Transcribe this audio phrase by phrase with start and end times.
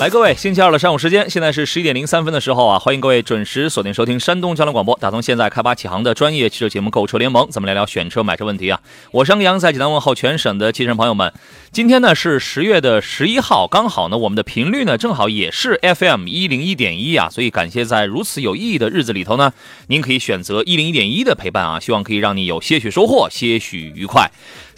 [0.00, 8.80] 来，各位，星期二的上午时间，现在是十一点零三分的时候啊，欢迎各位准时锁定收听山东交通广播，打通现在开发启航的专业汽车节目《购车联盟》，咱们来聊选车买车问题啊。
[9.10, 11.32] 我是杨洋，在济南问候全省的汽车朋友们。
[11.72, 19.52] 今天呢是十月的十一号，刚好呢我们的频率呢正好也是 FM 一零一点一啊，所以感谢在如此有意义的日子里头呢，
[19.88, 24.30] 您可以选择一零一点一的陪伴啊，希望可以让你有些许收获，些许愉快。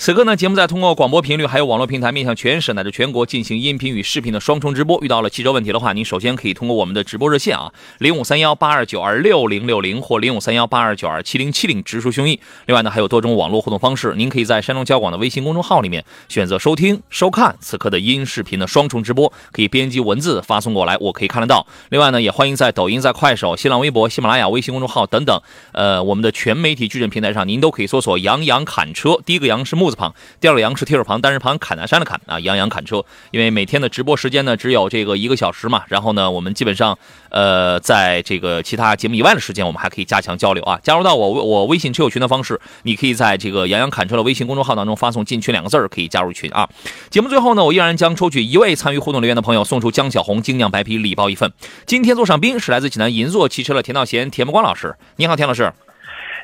[0.02, 4.98] 此刻呢，节目在通过广播频率还有网络平台面向全省乃至全国进行音频与视频的双重直播。
[5.02, 12.38] 遇到了汽车问题的话，您首先可以通过我们的直播热线啊，零五三幺八二九二六零六零或零五三幺八二九二七零七零直抒胸臆。
[12.64, 21.66] 另外呢，还有多种网络互动方式，您可以在山东交广的微信公众号里面选择收听、收看此刻的音视频的双重直播，可以编辑文字发送过来，我可以看得到。
[21.90, 30.70] 另外呢，也欢迎在抖音、在快手、新浪微博、喜马拉雅、微信公众号等等，呃，我们的全媒体矩阵平台上，您都可以搜索“杨洋侃车”，第一个“杨”是木字旁，第二个“杨”。
[30.80, 33.04] 是提手旁单人旁砍南山的砍啊，杨洋砍车。
[33.32, 36.96] 因为每天的直播时间呢只有这个一个小时嘛，然后呢，我们基本上
[37.28, 40.80] 呃，在这个其他节目以外的时间，我们还可以加强交流啊。
[40.82, 46.66] 加入到我我微信车友群的方式，你可以在这个杨洋砍车的微信公众号当中发送“进群”两个字儿，可以加入群啊。
[47.10, 51.52] 节目最后呢，我依然将抽取一位参与互动留言的朋友，送出江小红精酿白啤礼包一份。
[51.84, 54.96] 今天坐上宾是来自济南银座汽车的田道贤、田木光老师。
[55.16, 55.70] 你好，田老师。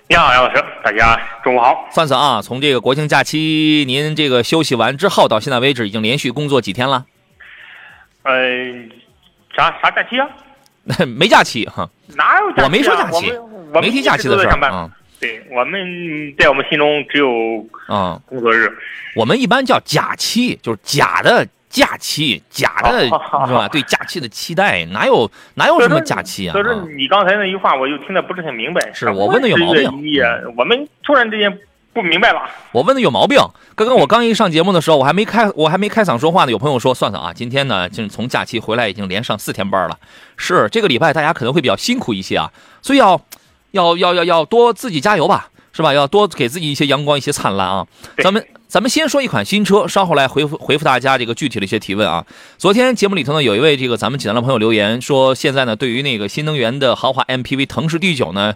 [0.09, 1.89] 你好，杨老师，大家中午好。
[1.91, 7.05] 算算啊，从这个国庆假期您这个休息完之后，到现在为止，已经连续工作几天了？
[8.23, 8.33] 呃，
[9.57, 10.29] 啥啥假期啊？
[11.05, 11.91] 没假期哈。
[12.15, 12.63] 哪有假期？
[12.63, 13.33] 我没说假期，
[13.75, 14.89] 我没提假期的事儿啊。
[15.19, 15.81] 对，我们
[16.39, 18.71] 在我们心中只有啊工作日。
[19.17, 21.45] 我们一般叫假期，就是假的。
[21.77, 23.11] 假期假的是
[23.53, 23.69] 吧？
[23.69, 26.53] 对假期的期待哪有哪有什么假期啊？
[26.53, 28.81] 所以说你刚才那句话我就听得不是很明白。
[28.95, 29.85] 是我问的有毛病。
[30.57, 31.59] 我们突然之间
[31.93, 32.41] 不明白了。
[32.73, 33.39] 我问的有毛病。
[33.75, 36.51] 刚刚我刚一上节目的时候，我还没开我还没开嗓说话呢。
[36.51, 39.99] 有朋友说算算啊，今天呢就是从假期回来已经连上四天班了。
[40.39, 42.51] 是这个礼拜大家可能会比较辛苦一些啊，
[42.81, 43.21] 所以要
[43.73, 45.93] 要要要要多自己加油吧，是吧？
[45.93, 47.87] 要多给自己一些阳光，一些灿烂啊。
[48.23, 48.43] 咱们。
[48.69, 52.27] 咱们先说一款新车，稍后来回复回复大家这个具体的一些提问啊。
[52.59, 58.55] 昨天节目里头呢，有一位这个咱们济南的朋友留言说，现在呢对于那个新能源的豪华 MPV 腾势 D9 呢。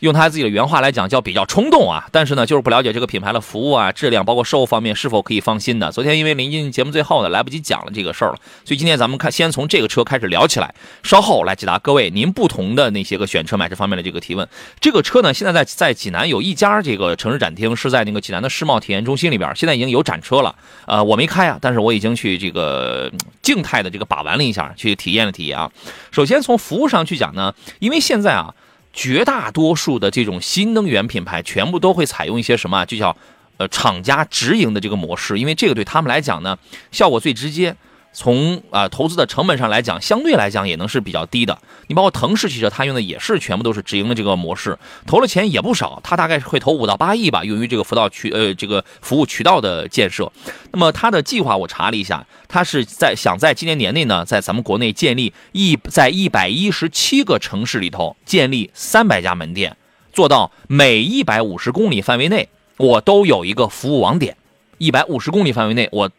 [0.00, 5.90] 用他自己的原话来讲，叫比较冲动啊，但是呢，就是不了解这个品牌的服务啊、质量，包括售后方面是否可以放心的。
[5.90, 14.46] 昨天因为临近节目最后呢，来不及讲了这个事儿了，所以今天咱们看，先从这个车开始聊起来，稍后来解答各位您不同的那些个选车买车方面的这个提问。
[14.80, 20.54] 这个车呢，现在在在济南有一家这个城市展厅，是在那个济南的世贸体验中心里边，现在已经有展车了。
[20.86, 25.70] 呃，我没开啊，但是我已经去这个静态的这个把玩了一下，去体验了体验啊。
[26.10, 28.54] 首先从服务上去讲呢，因为现在啊。
[28.96, 32.84] 绝大多数的这种新能源品牌，全部都会采用一些什么？
[32.86, 33.14] 就叫，
[33.58, 36.58] 呃，厂家直营的这个模式，因为这个对他们来讲呢，
[36.90, 37.76] 效果最直接。
[38.18, 41.58] 从啊投资的成本上来讲，相对来讲也能是比较低的。
[41.86, 50.32] 你包括腾势汽车，它用的也是全部都是直营的这个模式，投了钱也不少，它大概是会投五到八亿吧，用于这个辅导渠呃这个服务渠道的建设。
[50.72, 59.76] 那么它的计划我查了一下，它是在想在今年年内呢，在咱们国内建立一在一百一十七个城市里头建立三百家门店，
[60.14, 62.48] 做到每一百五十公里范围内
[62.78, 64.38] 我都有一个服务网点，
[64.78, 66.10] 一百五十公里范围内我。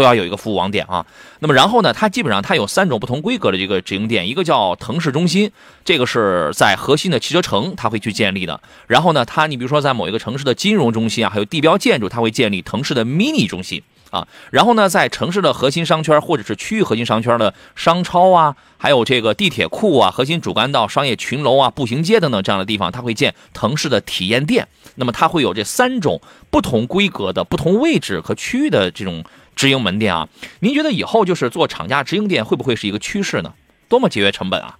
[0.00, 1.04] 都要有一个服务网点啊，
[1.40, 5.52] 那么然后呢，它基本上它有三种不同规格的这个直营店，一个叫腾势中心，
[5.84, 8.58] 这个是在核心的汽车城，它会去建立的。
[8.86, 14.26] 然后呢，它你比如说在某一个城市的金融中心啊，还有地标建筑，它会建立腾势的 mini 中心啊。
[14.50, 24.66] 然后呢，在城市的核心商圈或者是区域核心商圈的商超啊，还有这个地铁库啊、核心主干道、商业群楼啊、步行街等等这样的地方，它会建腾势的体验店。
[24.94, 29.22] 那么它会有这三种不同规格的、不同位置和区域的这种。
[29.60, 30.26] 直营门店啊，
[30.60, 33.52] 您觉得以后就是做厂家直营店会不会是一个趋势呢？
[33.90, 34.78] 多么节约成本啊！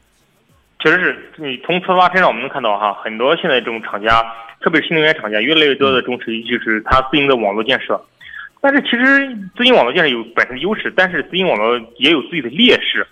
[0.79, 4.25] 确实是你从特斯拉身上我们能看到哈，很多现在这种厂家，
[4.63, 8.03] 特别是新能源厂家，越来越多的重视就是它自营的网络建设。
[8.63, 13.07] 但是其实自营网络建设有本身的优势，但是自营网络也有自己的劣势，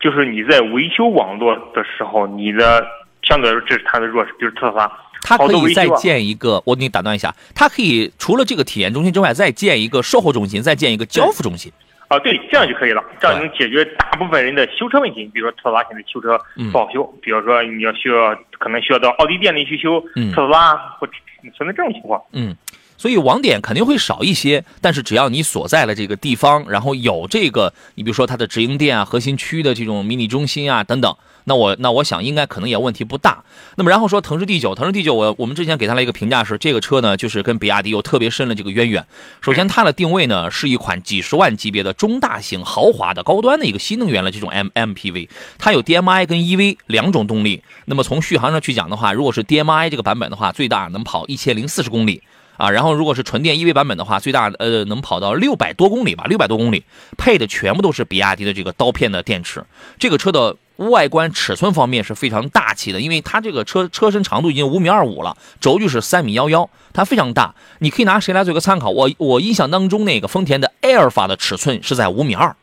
[0.00, 2.84] 就是你在维修网络的时候，你的
[3.22, 4.90] 相对来说这是它的弱势，就是特斯拉。
[5.22, 11.72] 它可以再建一个，我给你打断一下，它可以除了这个体验中心之外，再建一个售后中心，再建一个交付中心。
[12.08, 15.24] 啊，对，这样就可以了，这样能解决大部分人的修车问题。
[15.34, 16.38] 比如说特斯拉现在修车
[16.70, 20.00] 不好修，比如说你要需要可能需要到奥迪店里去修
[20.32, 21.08] 特斯拉，或
[21.56, 22.22] 存在这种情况。
[22.32, 22.56] 嗯。
[22.98, 33.44] 所以网点肯定会少一些，但是只要你所在的这个地方，然后有这个，你比如说它的直营店啊、核心区的这种迷你中心啊等等，那我那我想应该可能也问题不大。
[33.76, 39.06] 那么然后说腾势 D 九，腾势 D 九，我我们之前给它了一个评价是，这个车呢就是跟比亚迪有特别深的这个渊源。
[39.40, 45.28] 首先它的定位呢是一款几十万级别的中大型豪华的高端的一个新能源的这种 M MPV，
[45.58, 47.62] 它有 DMI 跟 EV 两种动力。
[47.84, 52.22] 那么从续航上去讲的话，如果是 DMI 这个版本的话，最大能跑一千零四十公里。
[52.56, 56.84] 啊，然后如果是纯电 EV 版本的话，最大呃能跑到六百多公里吧，六百多公里，
[57.16, 59.64] 配的全部都是比亚迪的这个刀片的电池。
[59.98, 67.54] 这个车的外观尺寸方面是非常大气的，因为它这个车车身长度已经五米二五了，轴距是三米幺幺，它非常大。
[67.78, 68.90] 你可以拿谁来做一个参考？
[68.90, 72.56] 我我印象当中那个丰田的埃尔法的尺寸是在五米二，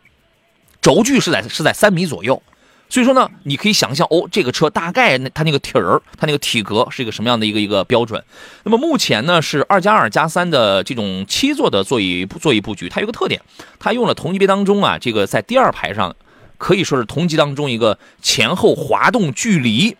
[0.81, 2.41] 轴距是在是在三米左右。
[2.93, 8.23] 所以说呢，你可以想象哦，这个车大概那它那个体儿，它那个体格是一个什么样的一个一个标准。
[8.65, 13.41] 那么目前呢是二加二加三的这种七座的座椅座椅布局，它有个特点，
[13.79, 16.15] 它用了同级别当中啊，这个在第二排上
[16.59, 19.97] 可以说是同级当中一个前后滑动距离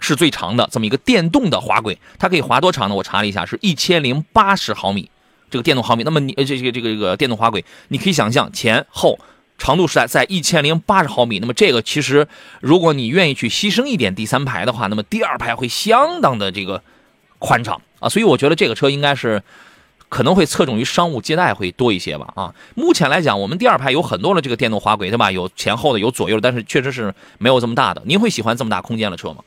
[0.00, 2.94] 是最长的这么一个电动的滑轨，它可以滑多长呢？
[2.94, 5.10] 我查了一下，是一千零八十毫米，
[5.50, 6.02] 这个电动毫米。
[6.02, 9.18] 那么你这这个这个这个电动滑轨，你可以想象前后。
[9.58, 12.26] 长度是在在一千零八十毫米，那么这个其实，
[12.60, 16.82] 如果你愿意去牺牲一点第三排的话，那么第二排会相当的这个
[17.38, 19.42] 宽敞啊，所以我觉得这个车应该是
[20.08, 22.54] 可能会侧重于商务接待会多一些吧啊。
[22.74, 25.30] 目前来讲，我们第二排有很多的这个电动滑轨，对吧？
[25.30, 28.02] 有前后的，有左右的，但是确实是没有这么大的。
[28.04, 29.44] 您会喜欢这么大空间的车吗？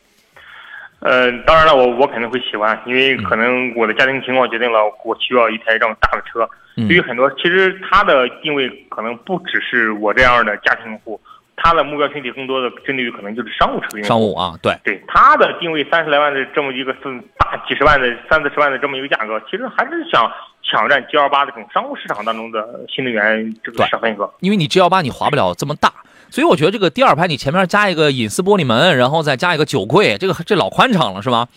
[1.05, 6.49] 呃，当然了，我我肯定会喜欢，因为可能我的家庭情况决定了我需要一台这么大的车。
[6.75, 11.21] 对于很多，其实它的定位可能不只是我这样的家庭用户，
[11.55, 14.01] 它的目标群体更多的针对于可能就是商务车。
[14.01, 16.99] 商务啊，对对，它的定位三十来万的这么一个是
[17.37, 20.27] 大几十万的三四十万的这么一个价格，其实还是想
[20.63, 24.33] 抢占 G L 八这种商务市场当中的新能源这个市场份额。
[24.39, 25.93] 因为你 G L 八你划不了这么大。
[26.35, 31.47] 所以我觉得这个第二排你前面加一个隐私玻璃门，然后再加一个酒柜，这个这老宽敞了是吧？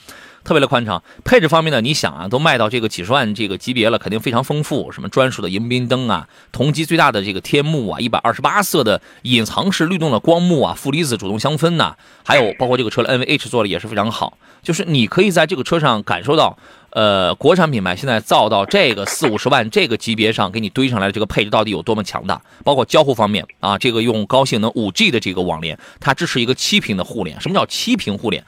[0.48, 1.02] 特别的宽敞。
[1.26, 4.90] 配置方面呢，你想啊，都卖到这个几十万这个级别了，肯定非常丰富。
[4.90, 14.38] 什么专属的迎宾灯啊，同级最大的这个天幕啊，一百二十八色的隐藏式律动的光幕啊，负离子主动香氛呐，还有包括这个车的 NVH 做的也是非常好。
[14.62, 16.56] 就是你可以在这个车上感受到。
[16.90, 22.40] 呃，国产品牌现在造到这个四五十万这个级别上，给你堆上来的这个配置到底有多么强大？
[22.64, 27.38] 包括交互方面啊，这个用高性能五 G 的这个网联，它支持一个七屏的互联。
[27.42, 28.42] 什么叫七屏互联？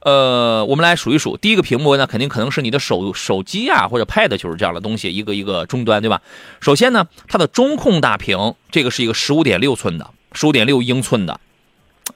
[0.00, 6.22] 呃，我们来数一数，第一个屏幕呢，肯定可能是你的手手机啊或者 Pad 就是这样的东西，一个一个终端，对吧？
[6.60, 11.38] 首先呢，它的中控大屏，这个是一个十五点六寸的，十五点六英寸的。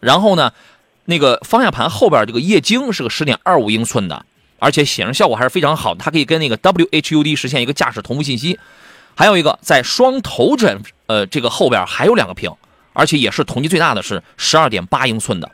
[0.00, 0.52] 然后呢，
[1.04, 4.24] 那个方向盘后边这个液晶是个十点二五英寸的。
[4.60, 8.58] 而且显示效果还是非常好的，它可以跟那个 WHUD 实现一个驾驶同步信息。
[9.14, 12.50] 还有一个在双头枕，呃，这个后边还有两个屏，
[12.94, 15.50] 而且也是同级最大的是十二点八英寸的。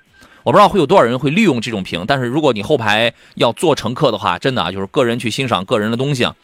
[0.50, 6.34] 我不知道会有多少人会利用这种屏，但是如果你后排要坐乘客的话，真的啊，就是个人去欣赏个人的东西啊，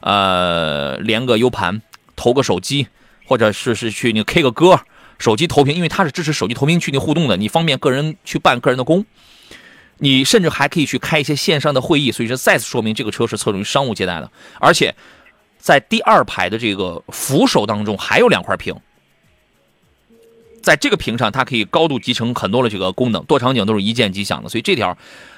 [0.00, 1.82] 呃，连个 U 盘，
[2.16, 2.86] 投个手机，
[3.26, 4.80] 或者是是去你 K 个歌，
[5.18, 9.04] 手机投屏，因为它是支持手机投屏去你互动的，你方便个人去办个人的工。
[9.98, 14.32] 你甚至还可以去开一些线上的会议，所以说再次说明这个车是侧重于商务接待的。
[14.58, 14.94] 而且，
[15.58, 18.74] 在第二排的这个扶手当中还有两块屏，
[20.62, 24.48] 在这个屏上它可以高度集成很多的这个功能，多场景都是一键即响的。
[24.48, 24.96] 所以这条，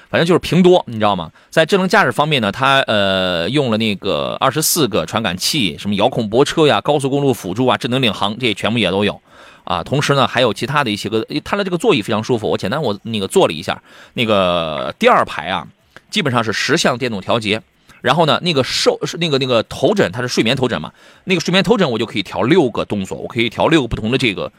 [0.09, 1.31] 反正就是屏多，你知道吗？
[1.49, 9.21] 在智能驾驶方面呢，它呃用了那个二十四个传感器，什么遥控泊车呀、高速公路辅助啊、智能领航，这些全部也都有。
[9.63, 12.49] 啊，同时呢，还有其他的一些个，它的这个座椅非常舒服。
[12.49, 13.81] 我简单我那个坐了一下，
[14.13, 15.65] 那个第二排啊，
[16.09, 17.61] 基本上是十项电动调节。
[18.01, 20.91] 然后呢，那个受是那个那个头枕，它是睡眠头枕嘛，
[21.23, 24.51] 那个睡眠头枕我就可以调六个动作，我可以调六个不同的这个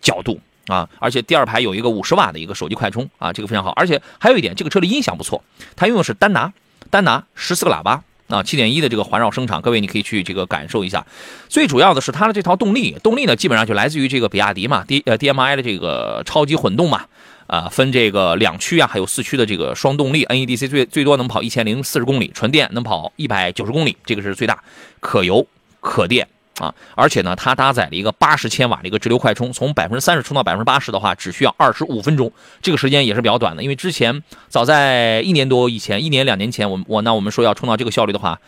[0.00, 0.88] 角度啊。
[0.98, 3.70] 而且第二排有一个五十瓦的一个手机快充啊，这个非常好。
[3.72, 5.42] 而且还有一点，这个车的音响不错，
[5.76, 6.52] 它用的是丹拿，
[6.90, 8.02] 丹拿十四个喇叭。
[8.28, 11.04] 啊，七点一的这个环绕声场，各位你可以去这个感受一下。
[11.48, 17.06] 最主要的是它的这套动力，动力呢基本上就来自于这个比亚迪嘛，D 呃 DMI 的这个超级混动嘛，
[17.48, 24.62] 啊分这个两驱啊，还有四驱的这个双动力，NEDC 最最多能跑一千零四十公里，纯电能跑一百九十公里，这个是最大，
[25.00, 25.44] 可油
[25.80, 26.28] 可电。
[26.60, 33.62] 啊，而且呢，它搭载了一个八十千瓦的一个直流快充，从百分之三十充到百分之八十的话，只需要二十五分钟，这个时间也是比较短的。
[33.62, 38.38] 因为之前早在一年多以前，一年两年前，我我那我们说要充到这个效率的话，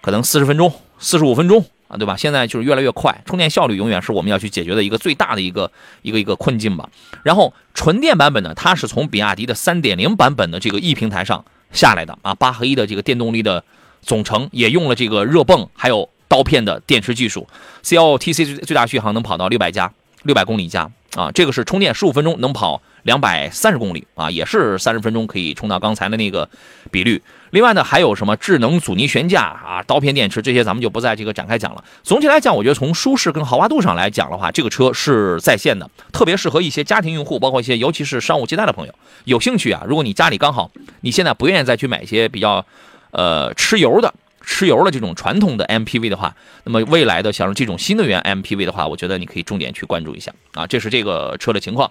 [0.00, 2.16] 可能四十分钟四十五分钟啊，对吧？
[2.16, 5.70] 现在就是越来越快，充电效率永远是我们要去解决的一个最大的一个
[6.00, 6.88] 一个一个困境吧。
[7.22, 13.62] 然后纯电版本呢，它是从比亚迪的三点零版本的这个 E 平台上下来的啊，八合一的这个电动力的
[14.00, 17.46] 总成也用了这个热泵还有刀片的电池技术
[17.82, 26.48] ，CLTC 最最大续航能跑到六百加六百公里加啊，这个是充电十五分钟能跑两百三十公里啊，也是三十分钟可以充到刚才的那个
[26.90, 27.22] 比率。
[27.50, 31.84] 另外呢，还有什么智能阻尼悬架啊、刀片电池这些，咱们就不在这个展开讲了。
[32.02, 39.84] 总体来讲，我觉得从舒适跟豪华度上来讲的话，这个车是在线的，特别适合一些家庭用户，包括一些尤其是商务接待的朋友有兴趣啊。
[39.86, 42.64] 如果你家里刚好你现在不愿意再去买一些比较
[43.12, 44.12] 呃吃油的、
[44.44, 46.34] 吃油的这种传统的 MPV 的话，
[46.64, 50.66] 那么未来的像这种新能源 MPV 的话，我觉得你可以重点去关注一下啊。
[50.66, 51.90] 这是这个车的情况。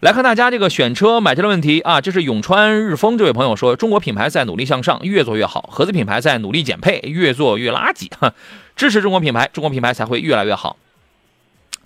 [0.00, 8.08] 来看大家这个选车买车的问题啊，这是永川日丰这位朋友说，中国品牌在努力向上，越做越好；合资品牌在努力减配，越做越垃圾。
[8.18, 8.32] 哈，
[8.74, 10.78] 支持中国品牌，中国品牌才会越来越好。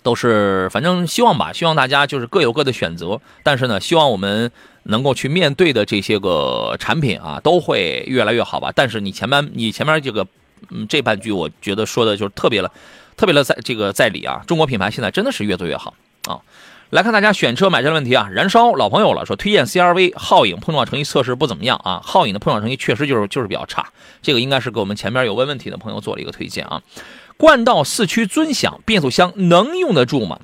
[0.05, 4.51] 都是反正希望吧，希望大家就是各有各的选择，但是呢，希望我们
[4.83, 8.71] 能够去面对的这些个产品啊，都会越来越好吧。
[8.75, 10.27] 但是你前面你前面这个
[10.69, 12.71] 嗯这半句，我觉得说的就是特别了，
[13.17, 14.43] 特别的在这个在理啊。
[14.45, 15.95] 中国品牌现在真的是越做越好
[16.27, 16.37] 啊。
[16.91, 23.89] 来看大家选车买车的问题啊，燃烧老朋友了，说推荐 CRV 皓影碰撞成绩测试不怎么样啊，皓影的碰撞成绩确实就是就是比较差，
[24.21, 26.79] 这个应该是给我们前面有问问题的朋友做了一个推荐啊。
[27.37, 30.39] 冠道四驱尊享变速箱能用得住吗？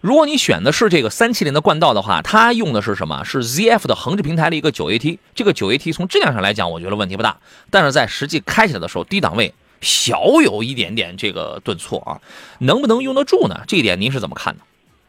[0.00, 3.22] 如果你选的是这个三七零的冠道的话，它用的是什么？
[3.24, 7.36] 是 ZF 的横置平台的一个九 AT，这个九 AT 从质量上来讲，我觉得问题不大，
[7.70, 12.18] 但是在实际开起来的时候，低档位小有一点点这个顿挫啊，
[12.58, 13.62] 能不能用得住呢？
[13.68, 14.62] 这一点您是怎么看的？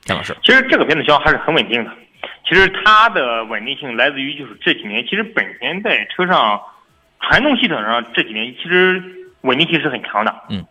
[0.05, 1.91] 田老师，其实这个变速箱还是很稳定的。
[2.47, 6.61] 其实它的稳定性来自于就是这几年，其实本田在车上
[7.21, 9.01] 传动系统上这几年其实
[9.41, 10.35] 稳定性是很强的。
[10.49, 10.63] 嗯，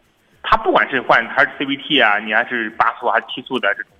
[0.43, 3.91] 它不管是换还是 CVT 啊，你还是八速还是七速的这种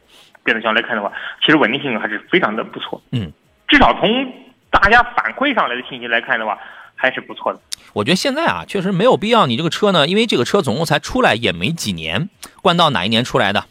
[0.45, 3.01] 变速箱来看的话，其实稳定性还是非常的不错。
[3.13, 3.33] 嗯，
[3.69, 4.33] 至少从
[4.71, 6.59] 大家反馈上来的信息来看的话，
[6.95, 7.61] 还是不错的。
[7.93, 12.29] 我觉得现在啊，确实没有必要你这个车呢，因为这个车总共才出来也没几年。
[12.61, 13.65] 冠道哪一年出来的？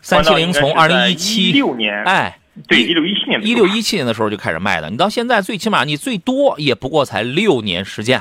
[0.00, 2.38] 三七零从二零一七六年，哎，
[2.68, 4.90] 对，一六一七年，一六一七年的时候就开始卖的。
[4.90, 8.20] 你到现在最起码你最多也不过才六年时间，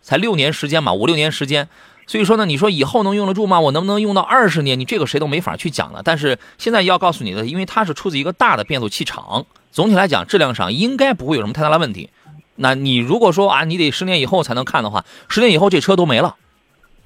[0.00, 1.68] 才六年时间嘛，五六年时间。
[2.06, 3.60] 所以说呢，你说以后能用得住吗？
[3.60, 4.78] 我能不能用到二十年？
[4.78, 6.02] 你这个谁都没法去讲了。
[6.04, 12.10] 但是现在要告诉你的，因为它是出自一个大的变速器厂，总体来讲质量上应该不会有什么太大的问题。
[12.56, 16.36] 那你如果说啊，你得十年以后才能看的话，十年以后这车都没了，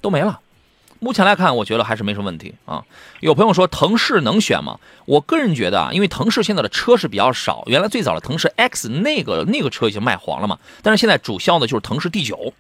[0.01, 0.41] 都没了。
[1.01, 2.85] 目前来看，我觉得还是没什么问题啊。
[3.21, 4.81] 有朋友说腾势能选吗？
[5.07, 12.53] 我个人觉得啊，因为腾势现在的车是比较少，原来最早的腾势 X 那个那个车已经卖黄了嘛，但是现在主销的就是腾势 D9，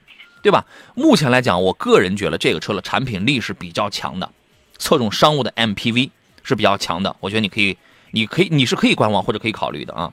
[0.42, 0.64] 对吧？
[0.94, 4.30] 目前来讲，我个人觉得这个车的产品力是比较强的，
[4.78, 6.10] 侧重商务的 MPV
[6.42, 7.14] 是比较强的。
[7.20, 7.76] 我觉得你可以，
[8.12, 10.12] 你可以，你是可以观望或者可以考虑的啊。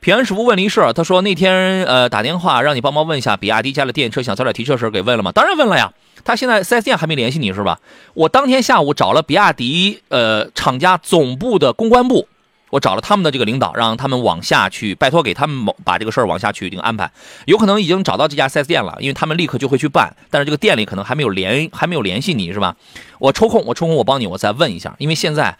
[0.00, 5.30] 平安师傅问了一事，他说那天呃打电话让你帮忙问一下比亚迪家的电车，想早点提车时给问了吗？
[5.32, 5.92] 当然问了呀。
[6.24, 7.80] 他现在 4S 店还没联系你是吧？
[8.14, 12.28] 我当天下午找了比亚迪呃厂家总部的公关部，
[12.72, 17.12] 我找了他们的这个领导，让他们往下去拜托给他们把这个事儿往下去一定安排。
[17.44, 22.74] 有可能已经找到这家 4S 店了，因为他们立刻就会去办，但是这个店里可能还没有联还没有联系你是吧？
[23.18, 25.58] 我抽空我抽空我帮你我再问一下，因为现在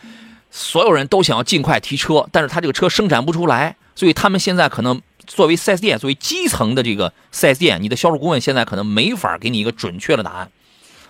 [0.51, 5.01] 所有人都想要尽快提车，但是他这个车生产不出来，所以他们现在可能。
[5.25, 10.51] 作为 4S 店，作为基层的这个 4S 店，你的销售顾问现在可能没法给你一个准确的答案，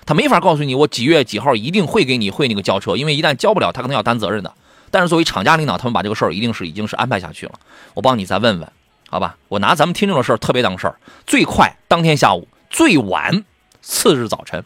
[0.04, 4.52] 他没法告诉你我几月几号一定会给你会那个交车，因为一旦交不了，他可能要担责任的。
[4.92, 7.54] 但是作为厂家领导，他们把这个事儿一定是已经是安排下去了。
[7.94, 8.68] 我帮你再问问，
[9.08, 9.36] 好吧？
[9.48, 10.94] 我拿咱们听众的事儿特别当事儿，
[11.26, 13.44] 最快当天下午，最晚
[13.80, 14.62] 次日早晨，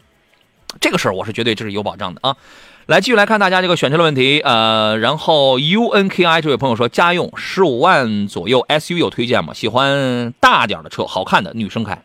[0.79, 2.35] 这个事儿我是绝对这是有保障的啊。
[2.87, 9.53] 来继续来看大家这个选车的问题，呃，然后 U N K I 这位朋友说，家用十五万左右 S U 有推荐吗？
[9.53, 12.01] 喜欢大点的车，好看的女生开。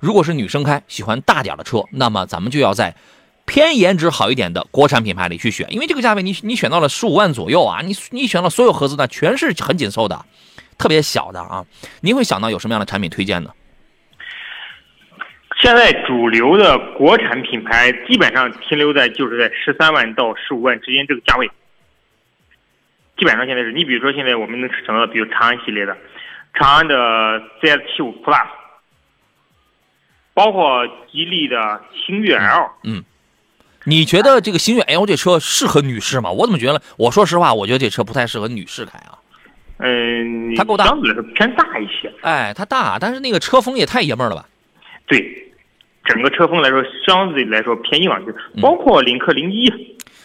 [0.00, 2.96] 如果是女生开，喜欢大点的车，那么咱们就要在
[3.46, 10.24] 偏颜值好一点的国产品牌里去选，因为这个价位你你选到了十五万左右啊，你你选到所有合资的全是很紧凑的，
[10.78, 11.64] 特别小的啊。
[12.00, 13.50] 您会想到有什么样的产品推荐呢？
[15.60, 21.48] 现在主流的国产品牌基本上停留在就是在十三万到十五万之间这个价位，
[23.16, 25.96] 基本上现在是你比如说现在我们能想到，比如长安系列的，
[26.54, 28.46] 长安的 CS 七五 Plus，
[30.34, 33.04] 包括吉利的星越 L，嗯，
[33.84, 36.30] 你觉得这个星越 L 这车适合女士吗？
[36.30, 36.80] 我怎么觉得？
[36.96, 39.18] 我说实话，我觉得这车不太适合女士开啊。
[39.78, 42.12] 嗯，它够大，相对来说偏大一些。
[42.22, 44.46] 哎，它大，但是那个车风也太爷们儿了吧？
[45.06, 45.38] 对。
[46.04, 49.70] 整个车风来说，相对来说偏硬朗些，嗯包括领克零一，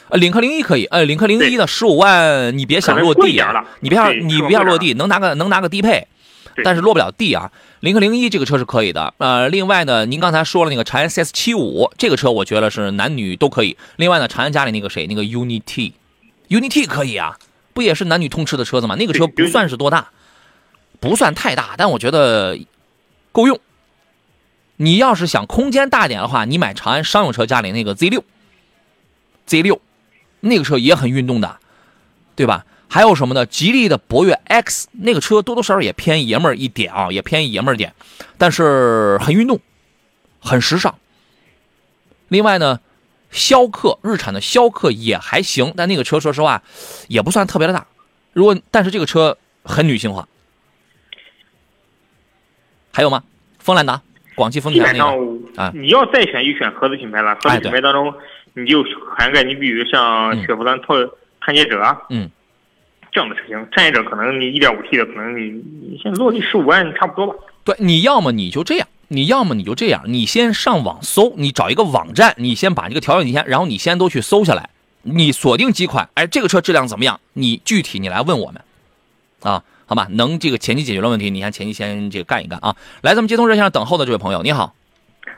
[0.09, 3.39] 呃，领克零一可以，呃，领克零一对的十五万，你别想落地
[3.81, 6.07] 你别想你别想落地，能拿个能拿个低配，对
[6.63, 7.51] 但是落不了地啊。
[7.79, 13.77] 领克零一这个车是可以的，呃，另外呢，您刚才说了那个长安 CS 七五这个车，我觉得是男女都可以。
[13.97, 17.37] 另外呢，长安家里那个谁，那个 UNI-T，UNI-T 可以啊，
[17.73, 18.95] 不也是男女通吃的车子吗？
[18.95, 20.09] 那个车不算是多大，
[20.99, 22.57] 不算太大，但我觉得
[23.31, 23.59] 够用。
[24.77, 28.23] 你要是想空间大点的话，你买长安商用车家里那个 Z 六
[29.45, 29.81] ，Z 六
[30.39, 31.57] 那个车也很运动的，
[32.35, 32.65] 对吧？
[32.89, 33.45] 还有什么呢？
[33.45, 37.93] 吉利的博越 X 那个车多多少少也偏爷们儿一点啊，也偏爷们儿点，
[38.37, 39.59] 但是很运动，
[40.39, 40.97] 很时尚。
[42.29, 42.79] 另外呢，
[43.29, 46.63] 逍客日产的逍客也还行，但那个车说实话
[47.07, 47.85] 也不算特别的大。
[48.33, 50.27] 如果但是这个车很女性化。
[52.93, 53.23] 还有吗？
[53.59, 54.01] 锋兰达，
[54.33, 58.11] 广汽丰田那个啊你要再选就选合资品牌了，合哎资品牌当中
[58.53, 58.83] 你就
[59.15, 60.97] 涵盖你比如像嗯雪佛兰拓
[61.39, 62.27] 探界者啊，嗯，
[63.17, 67.33] 这样的车型，探界者可能你一点五 T 的，可能你你现在落地十五万差不多吧。
[67.63, 74.69] 对，你要么你就这样，你要么你就这样，你先上网搜，你找一个网站，你先把这个条件你先，然后你先都去搜下来，
[75.01, 77.19] 你锁定几款，哎，这个车质量怎么样？
[77.33, 78.61] 你具体你来问我们，
[79.41, 82.75] 啊，好吧，能这个前期解决了问题，你看前期先这个干一干啊。
[83.01, 84.75] 来，咱们接通热线上等候的这位朋友，你好，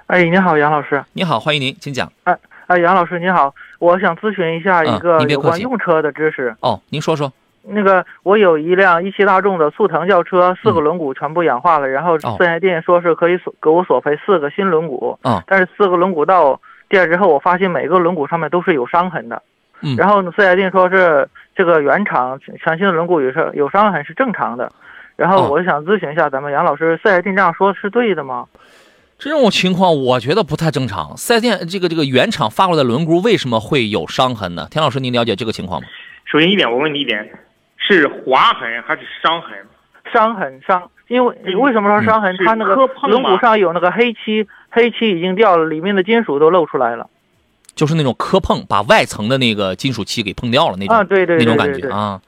[0.07, 1.01] 哎，你好，杨老师。
[1.13, 2.11] 你好，欢迎您，请讲。
[2.25, 6.53] 哎哎，杨老师您好，我想咨询一下嗯一个有关用车的知识。
[6.59, 7.33] 哦，您说说，
[7.63, 15.17] 那个，我有一辆一汽大众的速腾轿车，四个嗯轮毂全部氧化了，然后哦四 S 店说是可以索给我索赔四个新轮毂。
[15.23, 19.41] 嗯但是四个轮毂到店之后，我发现每个轮毂上面都是有伤痕的。
[19.81, 24.71] 嗯然后呢，四 S 店说是这个原厂全新的轮毂有伤有伤痕是正常的。
[25.15, 28.45] 然哦后我想咨询一下，咱们杨老师，四 S 店这样说是对的吗？
[29.17, 31.15] 这种情况我觉得不太正常。
[31.17, 34.67] 四 S 店这个这个原厂发过来的轮毂为什么会有伤痕呢？
[34.71, 35.87] 田老师，您了解这个情况吗？
[36.23, 37.27] 首先一点，我问你一点，
[37.79, 39.57] 是划痕还是伤痕？
[40.11, 42.35] 伤痕伤，因为嗯为什么说伤痕？
[42.35, 47.09] 是它那个磕碰轮毂上有那个黑漆，黑漆已经掉了，里面的金属都露出来了。
[47.75, 52.21] 就是那种磕碰，把外层的那个金属漆给碰掉了那种，啊，对对那种感觉啊。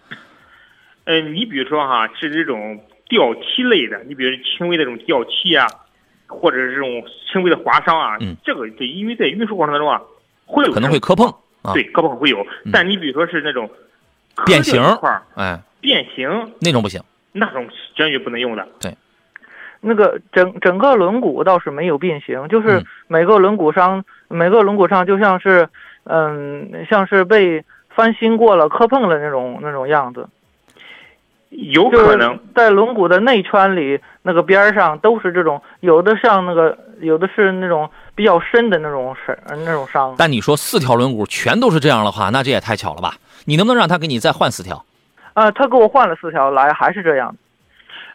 [1.03, 5.67] 呃，你比如说哈，是这种掉漆类的，你比如轻微的这种掉漆啊，
[6.27, 9.99] 或者是这种轻微的划伤啊，嗯这个对，因为在运输过程当中啊，
[10.45, 11.27] 会有可能会磕碰
[11.63, 12.71] 啊，对，磕碰会有嗯。
[12.71, 13.73] 但你比如说是那种磕
[14.45, 17.01] 变形块儿哎，变形那种不行。
[17.33, 18.67] 那种坚决不能用的。
[18.79, 18.95] 对
[19.79, 25.67] 那个整整个轮毂倒是没有变形，就是嗯每个轮毂上每个轮毂上就像是
[26.03, 30.27] 嗯像是被翻新过了、磕碰了那种那种样子。
[31.49, 40.15] 有可能，在轮毂的内圈里，那个边儿上都是这种，有的像那个，有的是那种比较深的那种伤，那种伤。
[40.17, 43.15] 但你说四条轮毂全都是这样的话，那这也太巧了吧？
[43.45, 44.85] 你能不能让他给你再换四条？
[45.33, 47.35] 呃、他给我换了四条来，还是这样。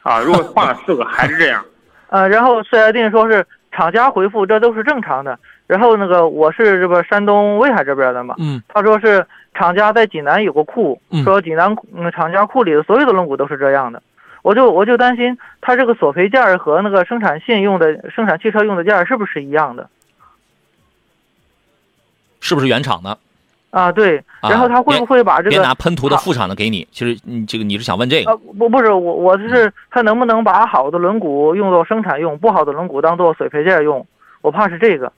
[0.03, 1.65] 啊，如果换了四个还是这样，
[2.11, 5.39] 呃，然后四 S 店说是厂家回复这都是正常的。
[5.67, 14.01] 然后那个我是这个山东威海这边的嘛，嗯，他说是厂家在济南有个库嗯，说济南嗯厂家库里的所有的轮毂都是这样的。
[14.47, 19.91] 我就我就担心他这个索赔件儿和那个生产线用的生产汽车用的件儿是不是一样的
[22.39, 23.19] 是不是原厂的？
[23.71, 23.91] 啊？
[23.91, 26.87] 对，啊然后他会不会把这个别个拿喷涂的副厂的给你。
[26.93, 34.07] 其实你这个你是想问这个呃，不不是我，我是他能不能把好的轮毂用作生产用，不好的轮毂当做索赔件用？
[34.43, 35.13] 我怕是这个。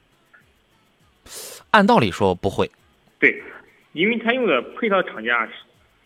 [1.73, 2.71] 按道理说不会。
[3.19, 3.43] 对，
[3.93, 5.47] 因为他用的配套厂家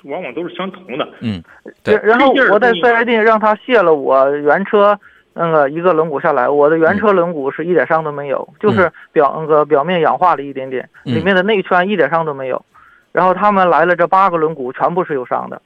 [0.04, 1.08] 往往都是相同的。
[1.20, 1.42] 嗯，
[1.82, 4.98] 对然后我在四 S 店让他卸了我原车
[5.34, 12.64] 那个一个轮毂下来，我的原车轮毂是一点伤都没有，就是表那个表面氧化了一点点，嗯里面的内圈一点伤都没有。
[13.12, 15.60] 然后他们来了这八个轮毂全部是有伤的。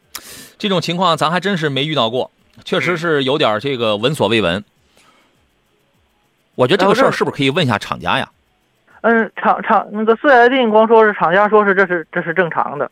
[0.59, 2.31] 这种情况咱还真是没遇到过，
[2.65, 4.65] 确实是有点这个闻所未闻。
[6.57, 8.29] 我觉得这个事儿是不是可以问一下厂家呀？
[9.03, 12.91] 嗯，厂厂那个四 S 店光说是厂家说是这是这是正常的。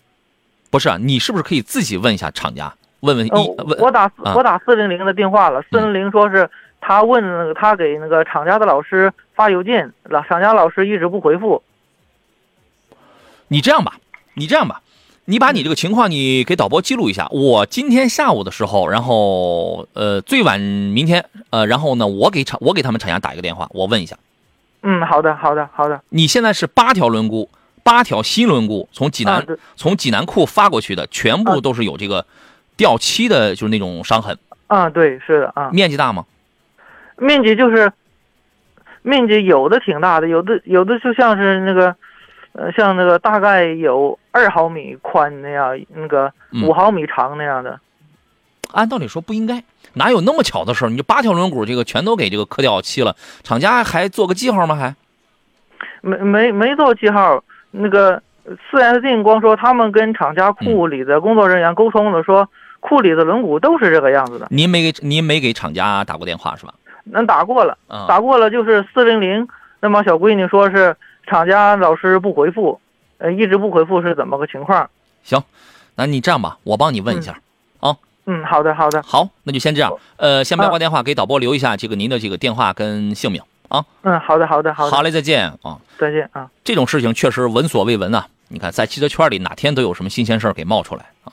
[0.74, 2.74] 不是啊，你是不是可以自己问一下厂家？
[2.98, 11.62] 问问呃一，问我打啊我打四零零的电话了，四零零说是他问那个他给那个厂家的老师发邮件，老厂家老师一直不回复。
[13.46, 13.98] 你这样吧，
[14.34, 14.82] 你这样吧，
[15.26, 17.28] 你把你这个情况你给导播记录一下。
[17.30, 24.16] 我今天下午的时候，然后呃最晚明天呃，然后呢我给厂我给他们厂家打一个电话，我问一下，
[24.82, 26.02] 嗯，好的，好的，好的。
[26.08, 27.46] 你现在是八条轮毂，
[27.84, 29.44] 八条新轮毂从济南、啊
[29.76, 32.26] 从济南库发过去的，全部都是有这个
[32.76, 36.24] 掉漆的，就是那种伤痕，啊，对，是的啊，面积大吗？
[37.16, 37.92] 面积就是
[39.02, 41.94] 面积有的挺大的，有的有的就像是那个，
[42.52, 47.78] 呃，像那个大概有二毫米宽那样，那个嗯五毫米长那样的。
[48.72, 50.88] 按道理说不应该，哪有那么巧的事儿？
[50.88, 54.74] 你就八条轮毂这个全都给这个磕掉漆了，厂家还做个记号吗？
[54.74, 54.96] 还
[56.00, 57.44] 没没没做记号，
[57.76, 58.22] 那个
[58.70, 62.48] 四 S 店光说他们跟厂家库里的工作人员沟通了，说
[62.80, 64.46] 库里的轮毂都是这个样子的。
[64.50, 66.74] 您没给您没给厂家打过电话是吧？
[67.04, 69.48] 那打过了，啊、打过了就是四零零，
[69.80, 72.80] 那么小闺女说是厂家老师不回复，
[73.18, 74.88] 呃，一直不回复是怎么个情况？
[75.22, 75.42] 行，
[75.96, 77.36] 那你这样吧，我帮你问一下。
[78.26, 79.92] 嗯，好的好的，好，那就先这样。
[80.16, 83.42] 呃，先不要挂电话，给导播留一下这个您的这个电话跟姓名
[83.74, 83.84] 啊。
[84.02, 85.78] 嗯，好的好的好的，好嘞，再见啊。
[85.98, 86.48] 再见啊。
[86.62, 91.32] 这种事情确实闻所未闻呐、你看，在汽车圈里哪天都有什么新鲜事儿给冒出来啊。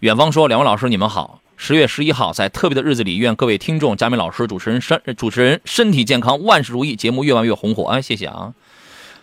[0.00, 1.40] 远方说：“两位老师，你们好。
[1.56, 7.84] 十月十一号，在特别的日子里，愿各位听众、嘉宾老师、主持人身主持人身体健康，万事如意，节目越办越红火。
[7.84, 8.52] 哎，谢谢啊。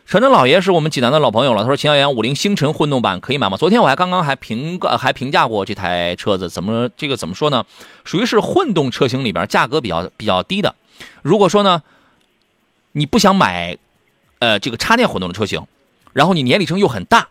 [0.05, 3.57] 陈真老爷是我们济南的老朋友了，他说秦小阳五菱星辰混动版可以买吗？
[3.57, 7.65] 昨天我还刚刚还评呃还评价过这台车子，怎么这个怎么说呢？
[8.05, 10.73] 属于是混动车型里边价格比较比较低的。
[11.21, 11.83] 如果说呢，
[12.99, 13.77] 你不想买
[14.39, 15.65] 呃这个插电混动的车型，
[16.11, 17.29] 然后你年里程又很大，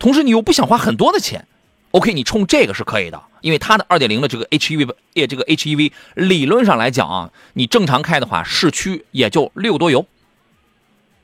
[0.00, 1.46] 同时你又不想花很多的钱
[1.92, 10.04] ，OK，你冲这个是可以的，因为它的2.0的这个 HEV 呃这个 HEV 理论上来讲啊，你正常开的话，市区也就六多油。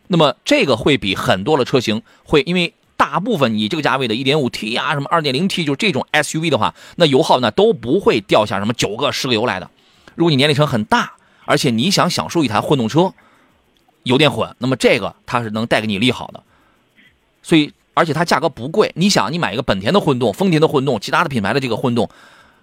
[0.06, 9.68] 那么这个会比很多的车型会，因为大部分你这个价位的 1.5T 啊，什么 2.0T，就是这种 SUV 的话，那油耗呢都不会掉下什么九个、十个油来的。
[10.14, 11.14] 如果你年里程很大，
[11.46, 13.12] 而且你想享受一台混动车，
[14.04, 16.42] 油电混，那么这个它是能带给你利好的。
[17.42, 18.92] 所以，而且它价格不贵。
[18.94, 22.08] 你想，你买一个本田的混动、丰田的混动、其他的品牌的这个混动，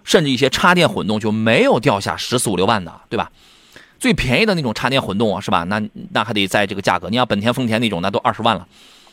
[0.04, 3.30] 甚至一些插电混动就没有掉下十四五六万的，对吧？
[3.98, 5.64] 最便宜的那种插电混动啊，是吧？
[5.64, 7.10] 那那还得在这个价格。
[7.10, 8.66] 你要本田、丰田那种，那都二十万了。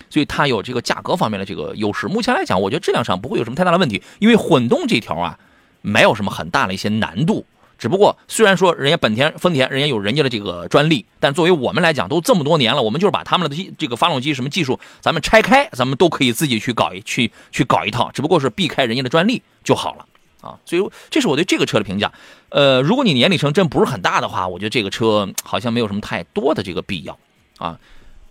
[0.09, 2.07] 所以它有这个价格方面的这个优势。
[2.07, 5.37] 目前来讲，我觉得质量上不会有什么太大的问题，因为混动这条啊，
[5.81, 7.45] 没有什么很大的一些难度。
[7.77, 20.05] 只不过虽然说人家本田、丰田人家有人家的这个专利，但作为我们来讲，都这么多年了，我们就是把他们的这个发动机什么技术，咱们拆开，咱们都可以自己去搞一去去搞一套，只不过是避开人家的专利就好了
[20.41, 20.57] 啊。
[20.65, 22.11] 所以这是我对这个车的评价。
[22.49, 27.17] 呃，如果你年里程真不是很大的话，我觉得这个车好像没有什么太多的这个必要
[27.57, 27.77] 啊，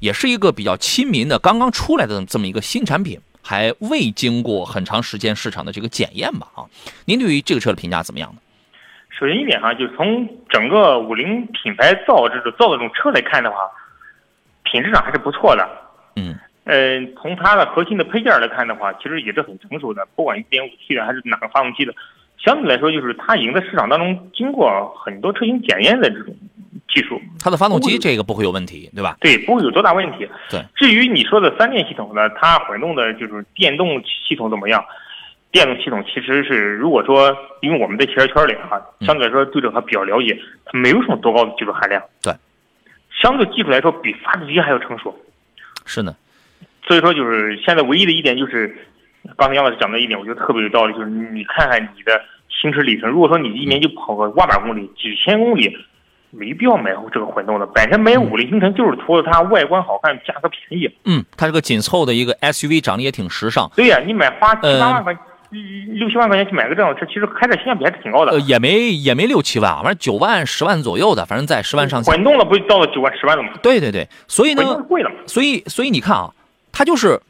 [0.00, 6.64] 也是一个比较亲民的，刚刚出来的这么一个新产品，还未经过很长时间市场的这个检验吧啊。
[7.04, 8.40] 您对于这个车的评价怎么样呢？
[9.18, 13.56] 首先一点哈，就是从整个五菱品牌造这种造的这种车来看的话，
[14.64, 15.66] 品质上还是不错的。
[16.16, 21.94] 嗯呃，从它的核心的配件来看的话，其实也是很成熟的，不管一点五 T 的还是哪个发动机的，
[22.38, 26.34] 相对来说就是它已经在市场当中经过很多车型检验的这种
[26.88, 29.16] 技术，它的发动机这个不会有问题，对吧？
[29.20, 30.28] 对，不会有多大问题。
[30.50, 34.84] 对，至于你说的三电系统呢，它混动的就是电动系统怎么样？
[35.56, 42.02] 电动系统其实是，如果说因为我们在汽车圈里啊，相对来说对这个比较了解，它没有什么多高的技术含量。
[42.22, 42.34] 对，
[43.22, 45.16] 相对技术来说比发动机还要成熟。
[45.86, 46.14] 是呢，
[46.86, 48.76] 所以说就是现在唯一的一点就是，
[49.38, 55.74] 刚才杨老师讲的一点，我觉得特别有道理，就是你看看你的行驶里程，如果说你一年就跑个万把公里、几千公里，
[56.30, 57.66] 没必要买这个混动的。
[57.66, 60.90] 本身买五菱星辰就是图它外观好看、价格便宜。
[61.04, 65.16] 嗯，它这个紧凑的一个 SUV 长得也挺时尚，对呀、你买花七呃八万块、
[65.50, 68.32] 六七万块钱去买个这样的车，其实开着性价比还是挺高的。
[68.32, 72.12] 呃，也没也没六七万啊，反正九万十万左右的，反正在十万上下。
[72.12, 73.50] 混动了不就到了九万、十万了吗？
[73.62, 75.16] 对对对，所以呢，贵了嘛？
[75.26, 76.32] 所以所以你看啊，
[76.72, 77.20] 它就是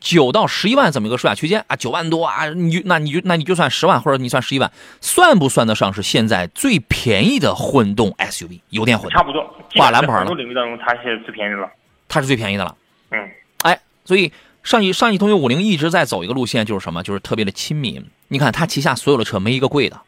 [0.00, 4.70] 九到十一万这么一个售价区间啊，九万多啊，你就那你就那你就算十万或者你算十一万，
[5.00, 9.18] 算不算得上是现在最便宜的混动 SUV 油电混动？
[9.18, 9.44] 差不多。
[9.74, 11.68] 挂蓝牌了很多领域当中，它现在最便宜的了。
[12.08, 12.74] 它是最便宜的了。
[13.10, 13.30] 嗯，
[13.62, 17.02] 哎，所以上汽上汽通用五菱一直在走一个路线，就是什么？
[17.02, 18.04] 就是特别的亲民。
[18.28, 20.00] 你看它旗下所有的车没一个贵的。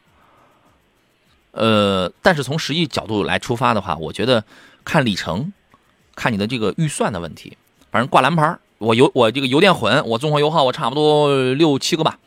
[1.53, 4.45] 呃，但是从实际角度来出发的话，我觉得
[4.85, 5.53] 看里程，
[6.15, 7.57] 看你的这个预算的问题。
[7.91, 12.19] 反正挂蓝牌儿，我油我这个油电混，我综合油耗我差不多六七个吧。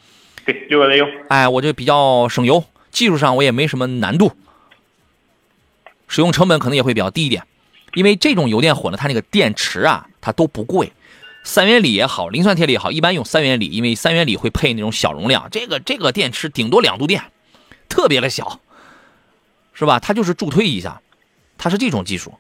[0.46, 1.06] 对，六个来油。
[1.30, 4.32] 哎，我这比较省油，技术上我也没什么难度，
[6.08, 7.48] 使用成本可能也会比较低一点，
[7.96, 10.94] 因为这种油电混的，它那个电池啊，它都不贵，
[11.46, 17.24] 三元锂也好，磷酸铁锂也好，一般用三元锂，因为三元锂会配那种小容量，这个这个电池顶多两度电，
[17.88, 18.60] 特别的小，
[19.74, 20.00] 是吧？
[20.00, 21.02] 它就是助推一下，
[21.58, 22.34] 它是这种技术。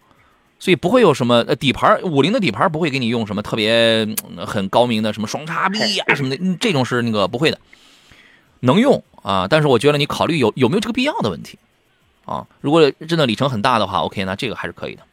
[0.57, 4.07] 所以不会有什么呃底盘，五菱的底盘不会给你用什么特别、
[4.47, 7.59] 很高明的什么双叉臂啊什么的，这种是那个不会的。
[8.61, 11.59] 能用啊，但是我觉得你考虑有有没有这个必要的问题
[12.25, 12.47] 啊。
[12.61, 15.03] 如果真的里程很大的话，OK，那这个还是可以的。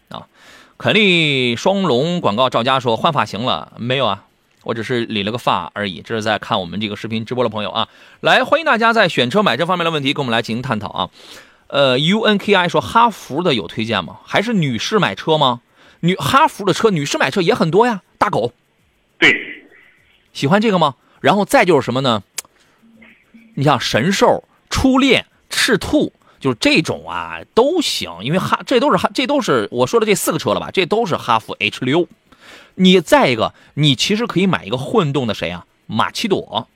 [0.78, 4.24] 肯利双龙广告，赵佳说换发型了没有啊？
[4.64, 6.02] 我只是理了个发而已。
[6.02, 7.88] 这是在看我们这个视频直播的朋友啊，
[8.20, 11.10] 来欢迎大家在选车买车方面的问题跟我们来进行探讨啊。
[11.68, 14.18] 呃，UNKI 说哈弗的有推荐吗？
[14.24, 15.60] 还是女士买车吗？
[16.00, 18.02] 女哈弗的车，女士买车也很多呀。
[18.18, 18.52] 大狗
[19.18, 19.64] 对，
[20.32, 20.96] 喜欢这个吗？
[21.20, 22.22] 然后再就是什么呢？
[23.54, 30.72] 你像神兽、初恋、赤兔，就是这种啊都行，因为哈这都是哈这都是我说的这四个车了吧？
[30.72, 32.08] 这都是哈弗 H 六。
[32.74, 35.64] 你再一个，你其实可以买一个混动的谁啊？
[35.86, 36.66] 马奇朵，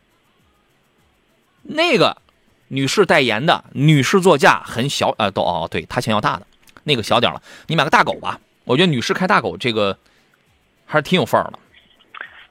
[1.62, 2.18] 那个
[2.68, 6.46] 女士代言的，女士座驾很小，呃，都哦，对，她想要大的，
[6.84, 7.42] 那个小点了。
[7.66, 9.98] 你买个大狗吧，我觉得女士开大狗这个
[10.84, 11.58] 还是挺有范儿的。